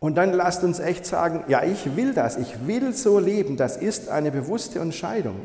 Und 0.00 0.16
dann 0.16 0.32
lasst 0.32 0.62
uns 0.64 0.80
echt 0.80 1.06
sagen, 1.06 1.44
ja, 1.48 1.62
ich 1.62 1.96
will 1.96 2.12
das, 2.12 2.36
ich 2.36 2.66
will 2.66 2.92
so 2.92 3.18
leben, 3.18 3.56
das 3.56 3.76
ist 3.76 4.08
eine 4.08 4.30
bewusste 4.30 4.80
Entscheidung. 4.80 5.36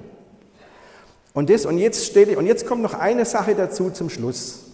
Und, 1.33 1.49
das, 1.49 1.65
und, 1.65 1.77
jetzt, 1.79 2.05
steht, 2.05 2.35
und 2.37 2.45
jetzt 2.45 2.67
kommt 2.67 2.81
noch 2.81 2.93
eine 2.93 3.25
Sache 3.25 3.55
dazu 3.55 3.89
zum 3.89 4.09
Schluss. 4.09 4.65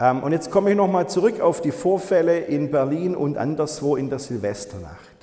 Ähm, 0.00 0.22
und 0.22 0.32
jetzt 0.32 0.50
komme 0.50 0.70
ich 0.70 0.76
nochmal 0.76 1.08
zurück 1.08 1.40
auf 1.40 1.60
die 1.60 1.72
Vorfälle 1.72 2.38
in 2.38 2.70
Berlin 2.70 3.14
und 3.14 3.36
anderswo 3.36 3.96
in 3.96 4.08
der 4.08 4.18
Silvesternacht. 4.18 5.16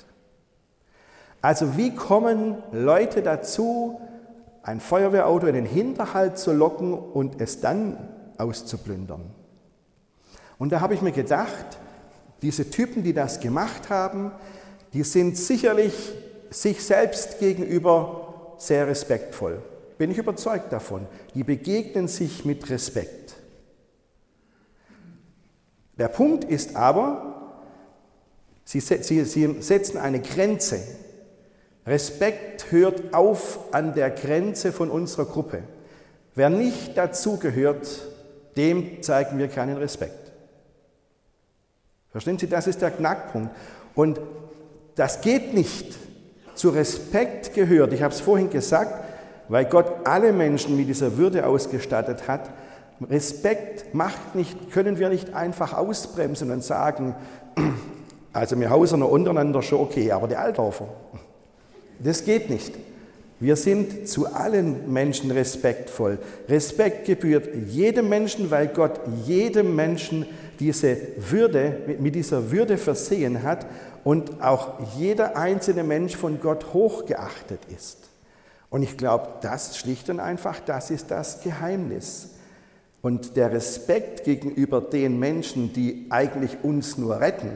Also 1.42 1.76
wie 1.76 1.94
kommen 1.94 2.56
Leute 2.72 3.22
dazu, 3.22 4.00
ein 4.62 4.80
Feuerwehrauto 4.80 5.46
in 5.46 5.54
den 5.54 5.66
Hinterhalt 5.66 6.38
zu 6.38 6.52
locken 6.52 6.94
und 6.94 7.40
es 7.40 7.60
dann 7.60 7.98
auszuplündern? 8.38 9.20
Und 10.58 10.70
da 10.70 10.80
habe 10.80 10.94
ich 10.94 11.02
mir 11.02 11.12
gedacht, 11.12 11.78
diese 12.40 12.70
Typen, 12.70 13.02
die 13.02 13.12
das 13.12 13.40
gemacht 13.40 13.90
haben, 13.90 14.32
die 14.92 15.02
sind 15.02 15.36
sicherlich 15.36 16.12
sich 16.50 16.84
selbst 16.84 17.40
gegenüber 17.40 18.54
sehr 18.58 18.86
respektvoll. 18.86 19.60
Bin 19.98 20.10
ich 20.10 20.18
überzeugt 20.18 20.72
davon. 20.72 21.06
Die 21.34 21.44
begegnen 21.44 22.08
sich 22.08 22.44
mit 22.44 22.68
Respekt. 22.70 23.36
Der 25.98 26.08
Punkt 26.08 26.44
ist 26.44 26.74
aber, 26.74 27.62
sie, 28.64 28.80
sie, 28.80 29.24
sie 29.24 29.62
setzen 29.62 29.98
eine 29.98 30.20
Grenze. 30.20 30.80
Respekt 31.86 32.72
hört 32.72 33.14
auf 33.14 33.72
an 33.72 33.94
der 33.94 34.10
Grenze 34.10 34.72
von 34.72 34.90
unserer 34.90 35.26
Gruppe. 35.26 35.62
Wer 36.34 36.50
nicht 36.50 36.96
dazugehört, 36.96 38.08
dem 38.56 39.02
zeigen 39.02 39.38
wir 39.38 39.48
keinen 39.48 39.76
Respekt. 39.76 40.32
Verstehen 42.10 42.38
Sie, 42.38 42.46
das 42.46 42.66
ist 42.66 42.80
der 42.80 42.90
Knackpunkt. 42.90 43.50
Und 43.94 44.20
das 44.94 45.20
geht 45.20 45.54
nicht. 45.54 45.94
Zu 46.54 46.70
Respekt 46.70 47.54
gehört, 47.54 47.92
ich 47.92 48.02
habe 48.02 48.14
es 48.14 48.20
vorhin 48.20 48.50
gesagt, 48.50 49.03
weil 49.48 49.64
Gott 49.66 49.92
alle 50.04 50.32
Menschen 50.32 50.76
mit 50.76 50.88
dieser 50.88 51.16
Würde 51.16 51.46
ausgestattet 51.46 52.28
hat. 52.28 52.50
Respekt 53.08 53.94
macht 53.94 54.34
nicht, 54.34 54.70
können 54.72 54.98
wir 54.98 55.08
nicht 55.08 55.34
einfach 55.34 55.74
ausbremsen 55.74 56.50
und 56.50 56.62
sagen, 56.62 57.14
also 58.32 58.58
wir 58.58 58.70
hausen 58.70 59.02
untereinander 59.02 59.62
schon 59.62 59.80
okay, 59.80 60.12
aber 60.12 60.28
die 60.28 60.36
Altdorfer, 60.36 60.88
das 61.98 62.24
geht 62.24 62.50
nicht. 62.50 62.74
Wir 63.40 63.56
sind 63.56 64.08
zu 64.08 64.32
allen 64.32 64.90
Menschen 64.92 65.30
respektvoll. 65.30 66.18
Respekt 66.48 67.04
gebührt 67.04 67.48
jedem 67.68 68.08
Menschen, 68.08 68.50
weil 68.50 68.68
Gott 68.68 69.00
jedem 69.26 69.74
Menschen 69.74 70.24
diese 70.60 70.96
Würde, 71.16 71.78
mit 71.98 72.14
dieser 72.14 72.52
Würde 72.52 72.78
versehen 72.78 73.42
hat 73.42 73.66
und 74.04 74.42
auch 74.42 74.96
jeder 74.96 75.36
einzelne 75.36 75.82
Mensch 75.82 76.16
von 76.16 76.40
Gott 76.40 76.72
hochgeachtet 76.72 77.60
ist. 77.74 78.03
Und 78.74 78.82
ich 78.82 78.96
glaube, 78.96 79.28
das 79.40 79.78
schlicht 79.78 80.10
und 80.10 80.18
einfach, 80.18 80.58
das 80.58 80.90
ist 80.90 81.12
das 81.12 81.42
Geheimnis. 81.42 82.30
Und 83.02 83.36
der 83.36 83.52
Respekt 83.52 84.24
gegenüber 84.24 84.80
den 84.80 85.16
Menschen, 85.20 85.72
die 85.72 86.08
eigentlich 86.10 86.64
uns 86.64 86.98
nur 86.98 87.20
retten, 87.20 87.52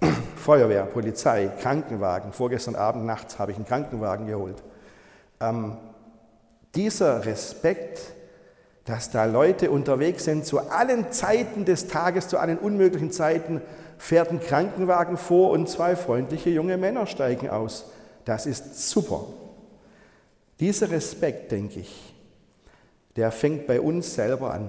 Feuerwehr, 0.36 0.84
Polizei, 0.84 1.50
Krankenwagen, 1.60 2.32
vorgestern 2.32 2.76
Abend 2.76 3.04
nachts 3.04 3.38
habe 3.38 3.52
ich 3.52 3.58
einen 3.58 3.66
Krankenwagen 3.66 4.26
geholt. 4.26 4.62
Ähm, 5.38 5.76
dieser 6.74 7.26
Respekt 7.26 8.14
dass 8.86 9.10
da 9.10 9.26
Leute 9.26 9.70
unterwegs 9.70 10.24
sind, 10.24 10.46
zu 10.46 10.60
allen 10.60 11.12
Zeiten 11.12 11.66
des 11.66 11.88
Tages, 11.88 12.28
zu 12.28 12.38
allen 12.38 12.56
unmöglichen 12.56 13.12
Zeiten, 13.12 13.60
fährt 13.98 14.30
ein 14.30 14.40
Krankenwagen 14.40 15.18
vor 15.18 15.50
und 15.50 15.68
zwei 15.68 15.94
freundliche 15.94 16.48
junge 16.48 16.78
Männer 16.78 17.06
steigen 17.06 17.50
aus. 17.50 17.90
Das 18.24 18.46
ist 18.46 18.88
super. 18.88 19.26
Dieser 20.60 20.90
Respekt, 20.90 21.52
denke 21.52 21.80
ich, 21.80 22.14
der 23.16 23.30
fängt 23.32 23.66
bei 23.66 23.80
uns 23.80 24.14
selber 24.14 24.52
an. 24.52 24.68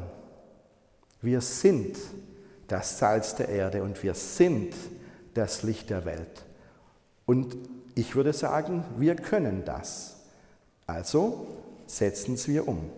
Wir 1.21 1.41
sind 1.41 1.97
das 2.67 2.99
Salz 2.99 3.36
der 3.36 3.49
Erde 3.49 3.84
und 3.84 4.02
wir 4.04 4.13
sind 4.13 4.73
das 5.34 5.63
Licht 5.63 5.89
der 5.89 6.06
Welt. 6.06 6.45
Und 7.25 7.56
ich 7.95 8.15
würde 8.15 8.34
sagen, 8.34 8.86
wir 8.97 9.15
können 9.15 9.63
das. 9.65 10.17
Also 10.88 11.47
setzen 11.86 12.38
wir 12.47 12.67
um. 12.67 12.89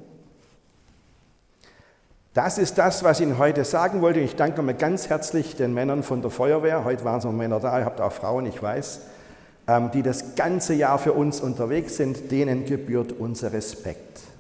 Das 2.34 2.58
ist 2.58 2.78
das, 2.78 3.04
was 3.04 3.20
ich 3.20 3.26
Ihnen 3.26 3.38
heute 3.38 3.66
sagen 3.66 4.02
wollte. 4.02 4.22
Ich 4.22 4.38
danke 4.38 4.58
nochmal 4.58 4.76
ganz 4.76 5.10
herzlich 5.10 5.58
den 5.58 5.74
Männern 5.74 6.02
von 6.02 6.22
der 6.22 6.32
Feuerwehr. 6.32 6.86
Heute 6.86 7.04
waren 7.04 7.18
es 7.18 7.26
noch 7.26 7.34
Männer 7.34 7.60
da, 7.60 7.80
ihr 7.80 7.86
habt 7.86 8.00
auch 8.00 8.14
Frauen, 8.14 8.46
ich 8.46 8.62
weiß, 8.62 9.02
die 9.94 10.04
das 10.04 10.36
ganze 10.36 10.74
Jahr 10.74 11.00
für 11.00 11.14
uns 11.14 11.40
unterwegs 11.40 11.98
sind. 11.98 12.32
Denen 12.32 12.66
gebührt 12.66 13.14
unser 13.18 13.54
Respekt. 13.54 14.31